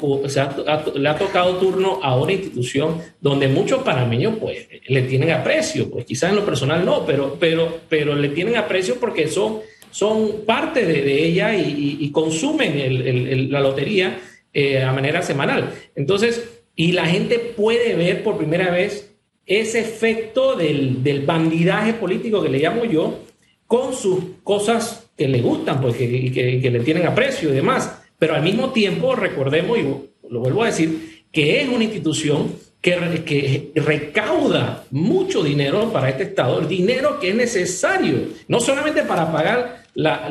le 0.94 1.08
ha 1.08 1.18
tocado 1.18 1.56
turno 1.56 1.98
a 2.00 2.14
una 2.14 2.30
institución 2.30 3.02
donde 3.20 3.48
muchos 3.48 3.82
panameños 3.82 4.36
pues 4.38 4.68
le 4.86 5.02
tienen 5.02 5.32
aprecio, 5.32 5.90
pues 5.90 6.04
quizás 6.04 6.30
en 6.30 6.36
lo 6.36 6.44
personal 6.44 6.84
no, 6.84 7.04
pero, 7.04 7.36
pero, 7.40 7.80
pero 7.88 8.14
le 8.14 8.28
tienen 8.28 8.54
aprecio 8.54 9.00
porque 9.00 9.26
son, 9.26 9.58
son 9.90 10.44
parte 10.46 10.86
de, 10.86 11.24
ella 11.24 11.56
y, 11.56 12.08
consumen 12.12 13.50
la 13.50 13.58
lotería 13.58 14.20
eh, 14.54 14.80
a 14.80 14.92
manera 14.92 15.22
semanal. 15.22 15.74
Entonces, 15.96 16.48
y 16.76 16.92
la 16.92 17.06
gente 17.06 17.40
puede 17.40 17.96
ver 17.96 18.22
por 18.22 18.38
primera 18.38 18.70
vez 18.70 19.12
ese 19.44 19.80
efecto 19.80 20.54
del, 20.54 21.02
del 21.02 21.26
bandidaje 21.26 21.94
político 21.94 22.40
que 22.40 22.48
le 22.48 22.60
llamo 22.60 22.84
yo, 22.84 23.18
con 23.66 23.92
sus 23.92 24.22
cosas 24.44 25.10
que 25.16 25.26
le 25.26 25.40
gustan, 25.40 25.80
pues, 25.80 25.96
que, 25.96 26.30
que, 26.30 26.70
le 26.70 26.80
tienen 26.80 27.06
aprecio 27.08 27.48
y 27.48 27.54
demás. 27.54 28.01
Pero 28.22 28.36
al 28.36 28.42
mismo 28.42 28.70
tiempo, 28.70 29.16
recordemos, 29.16 29.76
y 29.80 29.82
lo 30.30 30.38
vuelvo 30.38 30.62
a 30.62 30.66
decir, 30.66 31.24
que 31.32 31.60
es 31.60 31.68
una 31.68 31.82
institución 31.82 32.54
que, 32.80 33.72
recauda 33.74 34.84
mucho 34.92 35.42
dinero 35.42 35.92
para 35.92 36.08
este 36.10 36.22
Estado, 36.22 36.60
el 36.60 36.68
dinero 36.68 37.18
que 37.18 37.30
es 37.30 37.34
necesario, 37.34 38.28
no 38.46 38.60
solamente 38.60 39.02
para 39.02 39.32
pagar 39.32 39.82
las, 39.94 40.30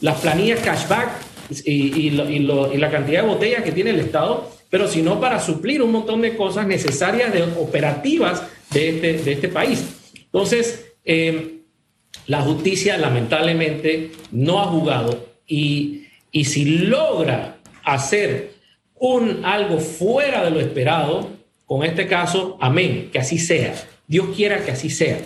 las, 0.00 0.20
planillas 0.20 0.60
cashback 0.60 1.08
y, 1.64 2.10
la 2.10 2.88
cantidad 2.92 3.22
de 3.22 3.28
botellas 3.28 3.64
que 3.64 3.72
tiene 3.72 3.90
el 3.90 3.98
Estado, 3.98 4.48
pero 4.70 4.86
sino 4.86 5.18
para 5.20 5.40
suplir 5.40 5.82
un 5.82 5.90
montón 5.90 6.20
de 6.20 6.36
cosas 6.36 6.68
necesarias 6.68 7.32
de 7.32 7.42
operativas 7.42 8.44
de 8.72 8.90
este, 8.90 9.32
este 9.32 9.48
país. 9.48 9.84
Entonces, 10.14 10.92
eh, 11.04 11.62
la 12.28 12.42
justicia 12.42 12.96
lamentablemente 12.96 14.12
no 14.30 14.60
ha 14.60 14.66
jugado 14.66 15.26
y, 15.48 16.04
si 16.44 16.64
logra 16.64 17.58
hacer 17.84 18.54
un 18.94 19.44
algo 19.44 19.78
fuera 19.78 20.44
de 20.44 20.50
lo 20.50 20.60
esperado, 20.60 21.30
con 21.66 21.84
este 21.84 22.06
caso, 22.06 22.58
amén, 22.60 23.10
que 23.12 23.18
así 23.18 23.38
sea. 23.38 23.74
Dios 24.06 24.28
quiera 24.34 24.64
que 24.64 24.72
así 24.72 24.90
sea. 24.90 25.18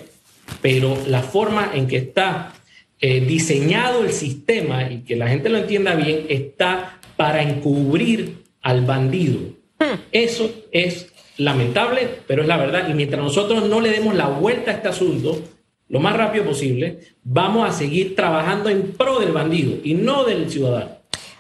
Pero 0.61 0.97
la 1.09 1.23
forma 1.23 1.71
en 1.75 1.87
que 1.87 1.97
está 1.97 2.53
eh, 3.01 3.21
diseñado 3.21 4.05
el 4.05 4.13
sistema 4.13 4.91
y 4.91 4.99
que 5.01 5.17
la 5.17 5.29
gente 5.29 5.49
lo 5.49 5.59
entienda 5.59 5.95
bien, 5.95 6.27
está 6.29 7.01
para 7.17 7.43
encubrir 7.43 8.43
al 8.63 8.85
bandido. 8.85 9.41
Hmm. 9.79 10.01
Eso 10.13 10.51
es 10.71 11.13
lamentable, 11.37 12.09
pero 12.27 12.43
es 12.43 12.49
la 12.49 12.57
verdad. 12.57 12.89
Y 12.89 12.95
mientras 12.95 13.23
nosotros 13.23 13.69
no 13.69 13.81
le 13.81 13.91
demos 13.91 14.15
la 14.15 14.29
vuelta 14.29 14.71
a 14.71 14.75
este 14.75 14.89
asunto, 14.89 15.43
lo 15.89 16.01
más 16.01 16.17
rápido 16.17 16.45
posible, 16.45 16.99
vamos 17.23 17.69
a 17.69 17.73
seguir 17.73 18.15
trabajando 18.15 18.69
en 18.69 18.93
pro 18.93 19.21
del 19.21 19.33
bandido 19.33 19.77
y 19.83 19.95
no 19.95 20.25
del 20.25 20.51
ciudadano. 20.51 20.94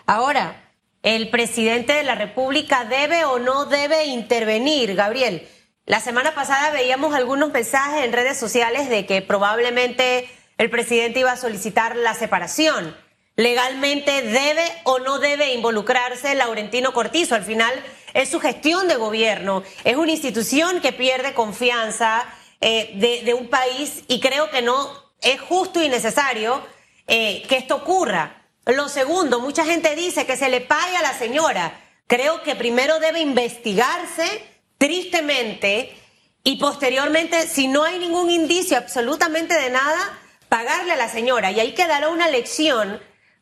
Ahora, 0.06 0.70
¿el 1.02 1.30
presidente 1.30 1.94
de 1.94 2.02
la 2.02 2.14
República 2.14 2.84
debe 2.84 3.24
o 3.24 3.38
no 3.38 3.64
debe 3.64 4.04
intervenir, 4.04 4.94
Gabriel? 4.94 5.48
La 5.86 6.00
semana 6.00 6.34
pasada 6.34 6.70
veíamos 6.70 7.14
algunos 7.14 7.52
mensajes 7.52 8.04
en 8.04 8.12
redes 8.12 8.38
sociales 8.38 8.90
de 8.90 9.06
que 9.06 9.22
probablemente 9.22 10.28
el 10.58 10.68
presidente 10.68 11.20
iba 11.20 11.32
a 11.32 11.36
solicitar 11.38 11.96
la 11.96 12.14
separación. 12.14 12.94
¿Legalmente 13.36 14.22
debe 14.22 14.64
o 14.84 14.98
no 14.98 15.18
debe 15.18 15.54
involucrarse 15.54 16.34
Laurentino 16.34 16.92
Cortizo? 16.92 17.34
Al 17.34 17.42
final 17.42 17.72
es 18.12 18.28
su 18.28 18.38
gestión 18.38 18.86
de 18.86 18.96
gobierno, 18.96 19.62
es 19.84 19.96
una 19.96 20.12
institución 20.12 20.82
que 20.82 20.92
pierde 20.92 21.32
confianza 21.32 22.24
eh, 22.60 23.22
de, 23.24 23.34
un 23.34 23.48
país 23.48 24.04
y 24.06 24.20
creo 24.20 24.50
que 24.50 24.62
no 24.62 24.88
es 25.22 25.40
justo 25.40 25.82
y 25.82 25.88
necesario 25.88 26.62
eh, 27.06 27.42
que 27.48 27.56
esto 27.56 27.76
ocurra. 27.76 28.43
Lo 28.66 28.88
segundo, 28.88 29.40
mucha 29.40 29.64
gente 29.64 29.94
dice 29.94 30.26
que 30.26 30.36
se 30.36 30.48
le 30.48 30.60
pague 30.60 30.96
a 30.96 31.02
la 31.02 31.12
señora. 31.14 31.80
Creo 32.06 32.42
que 32.42 32.54
primero 32.56 32.98
debe 33.00 33.20
investigarse 33.20 34.44
tristemente 34.78 35.96
y 36.42 36.56
posteriormente, 36.56 37.46
si 37.46 37.68
no 37.68 37.84
hay 37.84 37.98
ningún 37.98 38.30
indicio 38.30 38.76
absolutamente 38.76 39.54
de 39.54 39.70
nada, 39.70 40.18
pagarle 40.48 40.92
a 40.92 40.96
la 40.96 41.08
señora. 41.08 41.50
Y 41.50 41.60
ahí 41.60 41.72
quedará 41.72 42.08
una 42.08 42.28
lección 42.28 43.00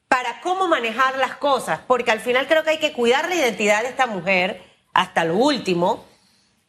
para 0.09 0.41
cómo 0.41 0.69
manejar 0.69 1.19
las 1.19 1.37
cosas, 1.37 1.81
porque 1.87 2.11
al 2.11 2.21
final 2.21 2.47
creo 2.47 2.65
que 2.65 2.71
hay 2.71 2.79
que 2.79 2.93
cuidar 2.93 3.29
la 3.29 3.35
identidad 3.35 3.83
de 3.83 3.89
esta 3.89 4.07
mujer 4.07 4.63
hasta 4.93 5.25
lo 5.25 5.37
último 5.37 6.05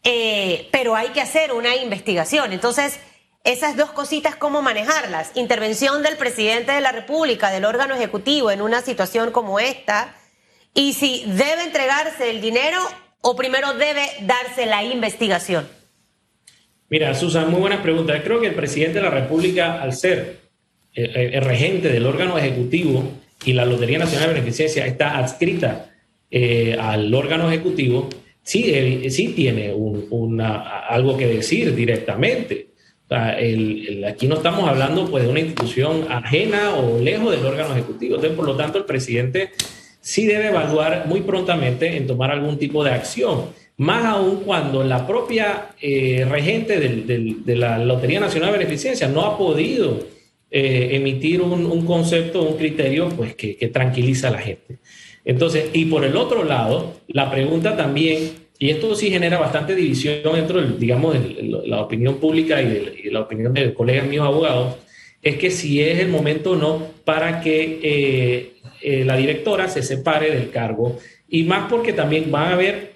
eh, 0.03 0.67
pero 0.71 0.95
hay 0.95 1.09
que 1.09 1.21
hacer 1.21 1.53
una 1.53 1.75
investigación. 1.75 2.51
Entonces, 2.51 2.99
esas 3.43 3.75
dos 3.75 3.91
cositas, 3.91 4.35
¿cómo 4.35 4.61
manejarlas? 4.61 5.31
Intervención 5.35 6.01
del 6.01 6.15
presidente 6.15 6.71
de 6.71 6.81
la 6.81 6.91
República, 6.91 7.51
del 7.51 7.65
órgano 7.65 7.95
ejecutivo 7.95 8.51
en 8.51 8.61
una 8.61 8.81
situación 8.81 9.31
como 9.31 9.59
esta, 9.59 10.15
y 10.73 10.93
si 10.93 11.23
debe 11.27 11.63
entregarse 11.63 12.29
el 12.29 12.41
dinero 12.41 12.79
o 13.21 13.35
primero 13.35 13.73
debe 13.73 14.05
darse 14.21 14.65
la 14.65 14.83
investigación. 14.83 15.67
Mira, 16.89 17.13
Susan, 17.15 17.49
muy 17.49 17.59
buenas 17.59 17.81
preguntas. 17.81 18.21
Creo 18.23 18.39
que 18.39 18.47
el 18.47 18.55
presidente 18.55 18.99
de 18.99 19.03
la 19.03 19.09
República, 19.09 19.81
al 19.81 19.93
ser 19.93 20.39
el, 20.93 21.41
regente 21.43 21.89
del 21.89 22.05
órgano 22.05 22.37
ejecutivo 22.37 23.03
y 23.45 23.53
la 23.53 23.65
Lotería 23.65 23.99
Nacional 23.99 24.29
de 24.29 24.35
Beneficencia 24.35 24.85
está 24.85 25.17
adscrita 25.17 25.91
eh, 26.31 26.77
al 26.79 27.13
órgano 27.13 27.49
ejecutivo, 27.49 28.09
sí, 28.41 29.09
sí 29.09 29.29
tiene 29.29 29.73
algo 30.87 31.17
que 31.17 31.27
decir 31.27 31.75
directamente. 31.75 32.72
Aquí 33.13 34.27
no 34.27 34.35
estamos 34.35 34.67
hablando 34.67 35.09
pues, 35.09 35.23
de 35.23 35.29
una 35.29 35.39
institución 35.39 36.05
ajena 36.09 36.75
o 36.75 36.99
lejos 36.99 37.31
del 37.31 37.45
órgano 37.45 37.73
ejecutivo. 37.73 38.15
Entonces, 38.15 38.37
por 38.37 38.45
lo 38.45 38.55
tanto, 38.55 38.77
el 38.77 38.85
presidente 38.85 39.51
sí 40.01 40.25
debe 40.25 40.47
evaluar 40.47 41.05
muy 41.07 41.21
prontamente 41.21 41.95
en 41.95 42.07
tomar 42.07 42.31
algún 42.31 42.57
tipo 42.57 42.83
de 42.83 42.91
acción. 42.91 43.45
Más 43.77 44.05
aún 44.05 44.37
cuando 44.45 44.83
la 44.83 45.07
propia 45.07 45.69
eh, 45.81 46.25
regente 46.29 46.79
de 46.79 47.55
la 47.55 47.79
Lotería 47.79 48.19
Nacional 48.19 48.51
de 48.51 48.59
Beneficencia 48.59 49.07
no 49.07 49.21
ha 49.25 49.37
podido 49.37 49.99
eh, 50.51 50.89
emitir 50.91 51.41
un, 51.41 51.85
concepto, 51.85 52.43
un 52.43 52.57
criterio 52.57 53.09
pues, 53.09 53.35
que 53.35 53.69
tranquiliza 53.73 54.27
a 54.27 54.31
la 54.31 54.39
gente. 54.39 54.77
Entonces, 55.25 55.69
y 55.73 55.85
por 55.85 56.03
el 56.03 56.17
otro 56.17 56.43
lado, 56.43 56.93
la 57.07 57.31
pregunta 57.31 57.77
también, 57.77 58.42
y 58.63 58.69
esto 58.69 58.95
sí 58.95 59.09
genera 59.09 59.37
bastante 59.37 59.75
división 59.75 60.35
dentro, 60.35 60.61
del, 60.61 60.79
digamos, 60.79 61.13
de 61.15 61.63
la 61.65 61.81
opinión 61.81 62.15
pública 62.15 62.61
y 62.61 63.09
la 63.09 63.19
opinión 63.19 63.53
de 63.53 63.73
colegas 63.73 64.07
míos 64.07 64.25
abogados, 64.25 64.75
es 65.21 65.35
que 65.35 65.51
si 65.51 65.81
es 65.81 65.99
el 65.99 66.07
momento 66.07 66.51
o 66.51 66.55
no 66.55 66.87
para 67.03 67.41
que 67.41 67.81
eh, 67.83 68.53
eh, 68.81 69.03
la 69.03 69.17
directora 69.17 69.67
se 69.67 69.83
separe 69.83 70.31
del 70.33 70.49
cargo, 70.49 70.97
y 71.27 71.43
más 71.43 71.69
porque 71.69 71.91
también 71.91 72.31
van 72.31 72.51
a 72.51 72.53
haber 72.53 72.93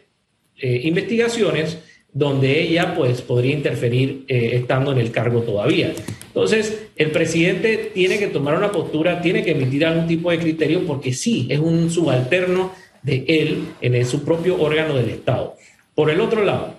eh, 0.58 0.80
investigaciones 0.86 1.80
donde 2.14 2.62
ella 2.62 2.96
pues 2.96 3.22
podría 3.22 3.52
interferir 3.52 4.24
estando 4.30 4.94
en 4.94 5.00
el 5.00 5.12
cargo 5.12 5.42
todavía. 5.42 5.92
Entonces, 6.28 6.88
el 6.96 7.12
presidente 7.12 7.92
tiene 7.94 8.18
que 8.20 8.28
tomar 8.28 8.56
una 8.56 8.72
postura, 8.72 9.20
tiene 9.20 9.44
que 9.44 9.52
emitir 9.52 9.86
algún 9.86 10.08
tipo 10.08 10.32
de 10.32 10.40
criterio 10.40 10.86
porque 10.88 11.12
sí, 11.12 11.46
es 11.50 11.60
un 11.60 11.92
subalterno 11.92 12.72
de 13.08 13.24
él 13.28 13.70
en 13.82 14.06
su 14.06 14.24
propio 14.26 14.62
órgano 14.62 14.96
del 14.96 15.10
Estado. 15.10 15.56
Por 15.96 16.12
el 16.12 16.20
otro 16.20 16.44
lado, 16.44 16.76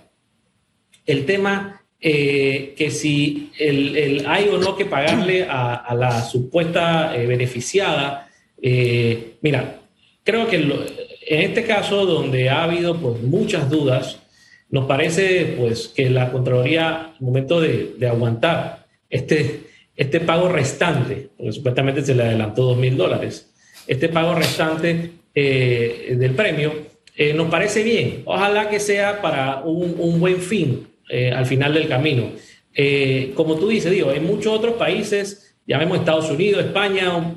el 1.07 1.25
tema 1.25 1.83
eh, 2.01 2.75
que 2.77 2.91
si 2.91 3.51
el, 3.59 4.25
hay 4.29 4.49
o 4.49 4.59
no 4.59 4.77
que 4.77 4.85
pagarle 4.85 5.47
a, 5.49 5.95
la 5.97 6.23
supuesta 6.23 7.17
eh, 7.17 7.27
beneficiada, 7.27 8.29
eh, 8.61 9.37
mira, 9.41 9.81
creo 10.23 10.47
que 10.47 10.57
en 10.57 11.41
este 11.41 11.64
caso 11.64 12.05
donde 12.05 12.51
ha 12.51 12.64
habido 12.64 13.01
pues 13.01 13.23
muchas 13.23 13.71
dudas, 13.71 14.21
nos 14.69 14.85
parece 14.85 15.55
pues 15.59 15.88
que 15.88 16.11
la 16.11 16.31
Contraloría, 16.31 17.14
al 17.14 17.21
momento 17.21 17.59
de, 17.59 17.95
de 17.99 18.07
aguantar 18.07 18.87
este, 19.09 19.62
este 19.97 20.21
pago 20.21 20.51
restante, 20.51 21.31
porque 21.38 21.53
supuestamente 21.53 22.05
se 22.05 22.14
le 22.14 22.25
adelantó 22.25 22.64
dos 22.64 22.77
mil 22.77 22.99
dólares, 22.99 23.51
este 23.87 24.11
pago 24.11 24.35
restante 24.35 25.17
eh, 25.40 26.16
del 26.18 26.33
premio, 26.33 26.72
eh, 27.16 27.33
nos 27.33 27.48
parece 27.48 27.83
bien. 27.83 28.22
Ojalá 28.24 28.68
que 28.68 28.81
sea 28.81 29.20
para 29.20 29.62
un, 29.62 30.18
buen 30.18 30.40
fin 30.40 30.88
eh, 31.09 31.31
al 31.31 31.46
final 31.46 31.74
del 31.74 31.88
camino. 31.88 32.33
como 33.35 33.57
tú 33.57 33.68
dices, 33.68 33.90
digo, 33.92 34.12
en 34.12 34.24
muchos 34.24 34.53
otros 34.53 34.74
países, 34.74 35.57
llamemos 35.66 35.98
Estados 35.98 36.31
Unidos, 36.31 36.64
España, 36.64 37.35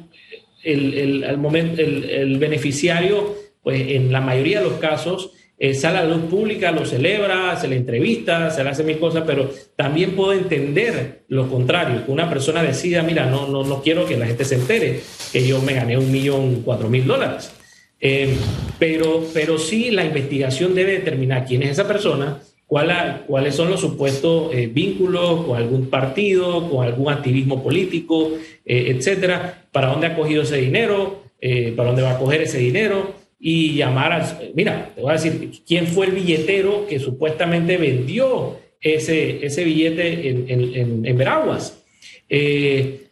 el, 0.64 1.24
el, 1.24 1.38
momento, 1.38 1.82
el 1.82 2.38
beneficiario, 2.38 3.36
pues 3.64 3.82
en 3.90 4.12
la 4.12 4.22
mayoría 4.22 4.60
de 4.60 4.70
los 4.70 4.80
casos, 4.80 5.32
eh, 5.64 5.76
sale 5.76 6.00
a 6.00 6.04
la 6.06 6.16
luz 6.16 6.24
pública, 6.28 6.72
lo 6.72 6.88
celebra, 6.88 7.56
se 7.56 7.68
le 7.68 7.76
entrevista, 7.76 8.50
se 8.50 8.64
le 8.64 8.72
hace 8.72 8.84
mil 8.84 8.98
cosas, 8.98 9.26
pero 9.28 9.52
también 9.76 10.16
puedo 10.16 10.34
entender 10.34 11.24
lo 11.28 11.48
contrario, 11.48 12.04
que 12.04 12.12
una 12.12 12.28
persona 12.28 12.64
decida, 12.64 13.04
mira, 13.04 13.28
no, 13.28 13.48
no, 13.48 13.64
no 13.64 13.84
quiero 13.84 14.08
que 14.08 14.18
la 14.18 14.26
gente 14.26 14.44
se 14.44 14.56
entere 14.56 15.02
que 15.32 15.46
yo 15.46 15.62
me 15.62 15.76
gané 15.76 16.00
un 16.00 16.12
millón 16.12 16.64
cuatro 16.64 16.90
mil 16.90 17.06
dólares. 17.06 17.54
Eh, 18.02 18.36
pero, 18.80 19.24
pero 19.34 19.58
sí 19.58 19.92
la 19.92 20.04
investigación 20.04 20.74
debe 20.74 20.94
determinar 20.94 21.46
quién 21.46 21.62
es 21.64 21.70
esa 21.70 21.88
persona, 21.88 22.42
cuál 22.66 23.24
cuáles 23.28 23.56
son 23.56 23.70
los 23.70 23.80
supuestos 23.80 24.54
eh, 24.54 24.68
vínculos 24.68 25.46
con 25.46 25.56
algún 25.58 25.88
partido, 25.88 26.70
con 26.70 26.86
algún 26.86 27.12
activismo 27.14 27.64
político, 27.64 28.32
etcétera, 28.66 29.66
para 29.72 29.88
dónde 29.88 30.08
ha 30.08 30.16
cogido 30.16 30.44
ese 30.44 30.58
dinero, 30.58 31.24
para 31.76 31.90
dónde 31.90 32.04
va 32.04 32.12
a 32.12 32.18
coger 32.18 32.42
ese 32.42 32.60
dinero 32.60 33.22
y 33.42 33.74
llamar 33.74 34.14
a... 34.14 34.40
Mira, 34.54 34.92
te 34.94 35.02
voy 35.02 35.10
a 35.10 35.14
decir, 35.14 35.52
¿quién 35.68 35.88
fue 35.88 36.06
el 36.06 36.12
billetero 36.12 36.86
que 36.88 37.00
supuestamente 37.00 37.78
vendió 37.78 38.60
ese, 38.80 39.44
ese 39.44 39.64
billete 39.64 40.30
en, 40.30 41.18
Veraguas? 41.18 41.82
Eh, 42.30 43.08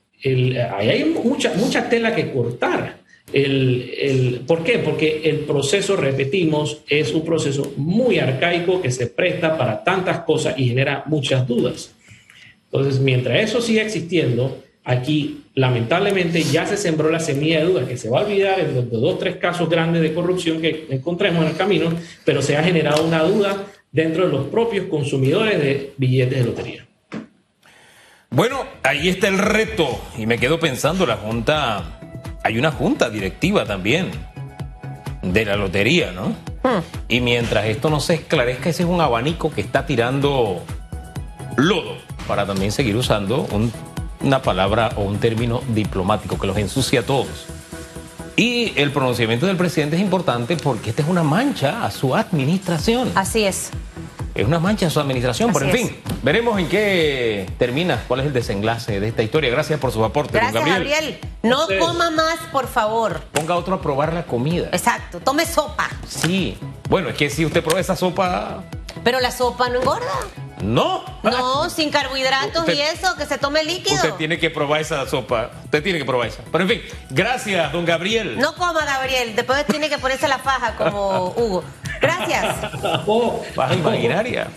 ahí 0.72 0.90
hay 0.90 1.06
mucha, 1.06 1.54
mucha 1.56 1.90
tela 1.90 2.16
que 2.16 2.32
cortar. 2.32 2.99
El, 3.32 3.94
el, 3.98 4.42
¿Por 4.48 4.64
qué? 4.64 4.80
Porque 4.80 5.22
el 5.26 5.40
proceso, 5.40 5.96
repetimos, 5.96 6.82
es 6.88 7.14
un 7.14 7.24
proceso 7.24 7.74
muy 7.78 8.20
arcaico 8.20 8.82
que 8.82 8.92
se 8.92 9.08
presta 9.08 9.58
para 9.58 9.84
tantas 9.84 10.22
cosas 10.22 10.56
y 10.58 10.68
genera 10.70 11.04
muchas 11.06 11.48
dudas. 11.48 11.94
Entonces, 12.72 13.00
mientras 13.00 13.44
eso 13.44 13.62
siga 13.62 13.82
existiendo, 13.82 14.64
aquí 14.84 15.44
lamentablemente 15.56 16.44
ya 16.44 16.66
se 16.66 16.78
sembró 16.78 17.10
la 17.10 17.20
semilla 17.20 17.60
de 17.60 17.66
duda 17.66 17.88
que 17.88 17.98
se 17.98 18.10
va 18.10 18.22
a 18.22 18.24
olvidar 18.24 18.60
en 18.60 18.76
los 18.76 18.90
dos 18.90 19.20
tres 19.20 19.38
casos 19.38 19.70
grandes 19.70 20.02
de 20.02 20.14
corrupción 20.14 20.62
que 20.62 20.88
encontremos 20.90 21.44
en 21.44 21.50
el 21.50 21.58
camino, 21.58 21.94
pero 22.26 22.42
se 22.42 22.58
ha 22.58 22.64
generado 22.64 23.04
una 23.04 23.24
duda 23.24 23.66
dentro 23.92 24.26
de 24.26 24.32
los 24.32 24.48
propios 24.48 24.88
consumidores 24.88 25.60
de 25.60 25.94
billetes 25.98 26.40
de 26.40 26.46
lotería. 26.46 26.86
Bueno, 28.32 28.64
ahí 28.84 29.10
está 29.10 29.28
el 29.28 29.40
reto 29.40 30.00
y 30.18 30.28
me 30.28 30.38
quedo 30.38 30.60
pensando, 30.60 31.08
la 31.08 31.18
Junta, 31.18 31.99
hay 32.50 32.58
una 32.58 32.72
Junta 32.72 33.12
directiva 33.12 33.64
también 33.64 34.10
de 35.22 35.46
la 35.46 35.56
lotería, 35.56 36.12
¿no? 36.12 36.30
Hmm. 36.64 36.82
Y 37.08 37.22
mientras 37.22 37.66
esto 37.66 37.92
no 37.92 38.00
se 38.00 38.16
esclarezca, 38.16 38.70
ese 38.70 38.84
es 38.84 38.90
un 38.90 39.00
abanico 39.02 39.52
que 39.52 39.62
está 39.62 39.86
tirando 39.86 40.64
lodo 41.58 41.98
para 42.28 42.48
también 42.48 42.72
seguir 42.72 42.96
usando 42.96 43.48
una 44.22 44.42
palabra 44.42 44.94
o 44.96 45.04
un 45.04 45.20
término 45.20 45.62
diplomático 45.76 46.40
que 46.40 46.48
los 46.48 46.58
ensucia 46.58 47.02
a 47.02 47.04
todos. 47.04 47.46
Y 48.36 48.74
el 48.78 48.92
pronunciamiento 48.92 49.46
del 49.46 49.58
presidente 49.58 49.98
es 49.98 50.02
importante 50.02 50.58
porque 50.58 50.90
esta 50.90 51.04
es 51.04 51.08
una 51.08 51.22
mancha 51.22 51.86
a 51.86 51.92
su 51.92 52.16
administración. 52.16 53.12
Así 53.14 53.44
es. 53.44 53.70
Es 54.40 54.48
una 54.48 54.60
mancha 54.60 54.88
a 54.88 54.90
su 54.90 55.02
administración, 55.02 55.52
pero 55.52 55.66
en 55.66 55.72
fin, 55.72 55.98
veremos 56.24 56.58
en 56.60 56.70
qué 56.70 57.46
termina, 57.58 58.04
cuál 58.08 58.22
es 58.22 58.28
el 58.28 58.34
desenlace 58.34 59.02
de 59.02 59.08
esta 59.10 59.22
historia. 59.22 59.50
Gracias 59.50 59.80
por 59.82 59.92
su 59.92 60.04
aporte, 60.06 60.38
Gracias, 60.38 60.66
Gabriel. 60.66 61.20
No 61.44 61.68
coma 61.78 62.10
más, 62.10 62.38
por 62.52 62.68
favor. 62.68 63.20
Ponga 63.34 63.56
otro 63.56 63.76
a 63.76 63.82
probar 63.82 64.14
la 64.14 64.24
comida. 64.24 64.70
Exacto, 64.72 65.20
tome 65.20 65.46
sopa. 65.46 65.90
Sí. 66.08 66.58
Bueno, 66.90 67.10
es 67.10 67.16
que 67.16 67.30
si 67.30 67.46
usted 67.46 67.62
prueba 67.62 67.82
esa 67.82 67.98
sopa... 67.98 68.64
Pero 69.04 69.20
la 69.20 69.32
sopa 69.32 69.68
no 69.68 69.80
engorda. 69.80 70.08
No. 70.64 71.04
No, 71.24 71.70
sin 71.70 71.90
carbohidratos 71.90 72.68
y 72.70 72.82
eso, 72.82 73.16
que 73.16 73.26
se 73.26 73.38
tome 73.38 73.64
líquido. 73.64 73.96
Usted 73.96 74.14
tiene 74.14 74.38
que 74.40 74.50
probar 74.50 74.82
esa 74.82 75.08
sopa. 75.08 75.52
Usted 75.66 75.84
tiene 75.84 76.00
que 76.00 76.06
probar 76.06 76.28
esa. 76.28 76.44
Pero 76.52 76.64
en 76.64 76.70
fin, 76.70 76.82
gracias, 77.10 77.72
don 77.72 77.86
Gabriel. 77.86 78.38
No 78.40 78.56
coma, 78.56 78.86
Gabriel. 78.86 79.36
Después 79.36 79.66
tiene 79.66 79.90
que 79.90 79.98
ponerse 79.98 80.28
la 80.28 80.40
faja 80.40 80.76
como 80.76 81.34
Hugo. 81.38 81.64
Gracias. 82.02 82.56
Faja 83.56 83.74
imaginaria. 83.74 84.48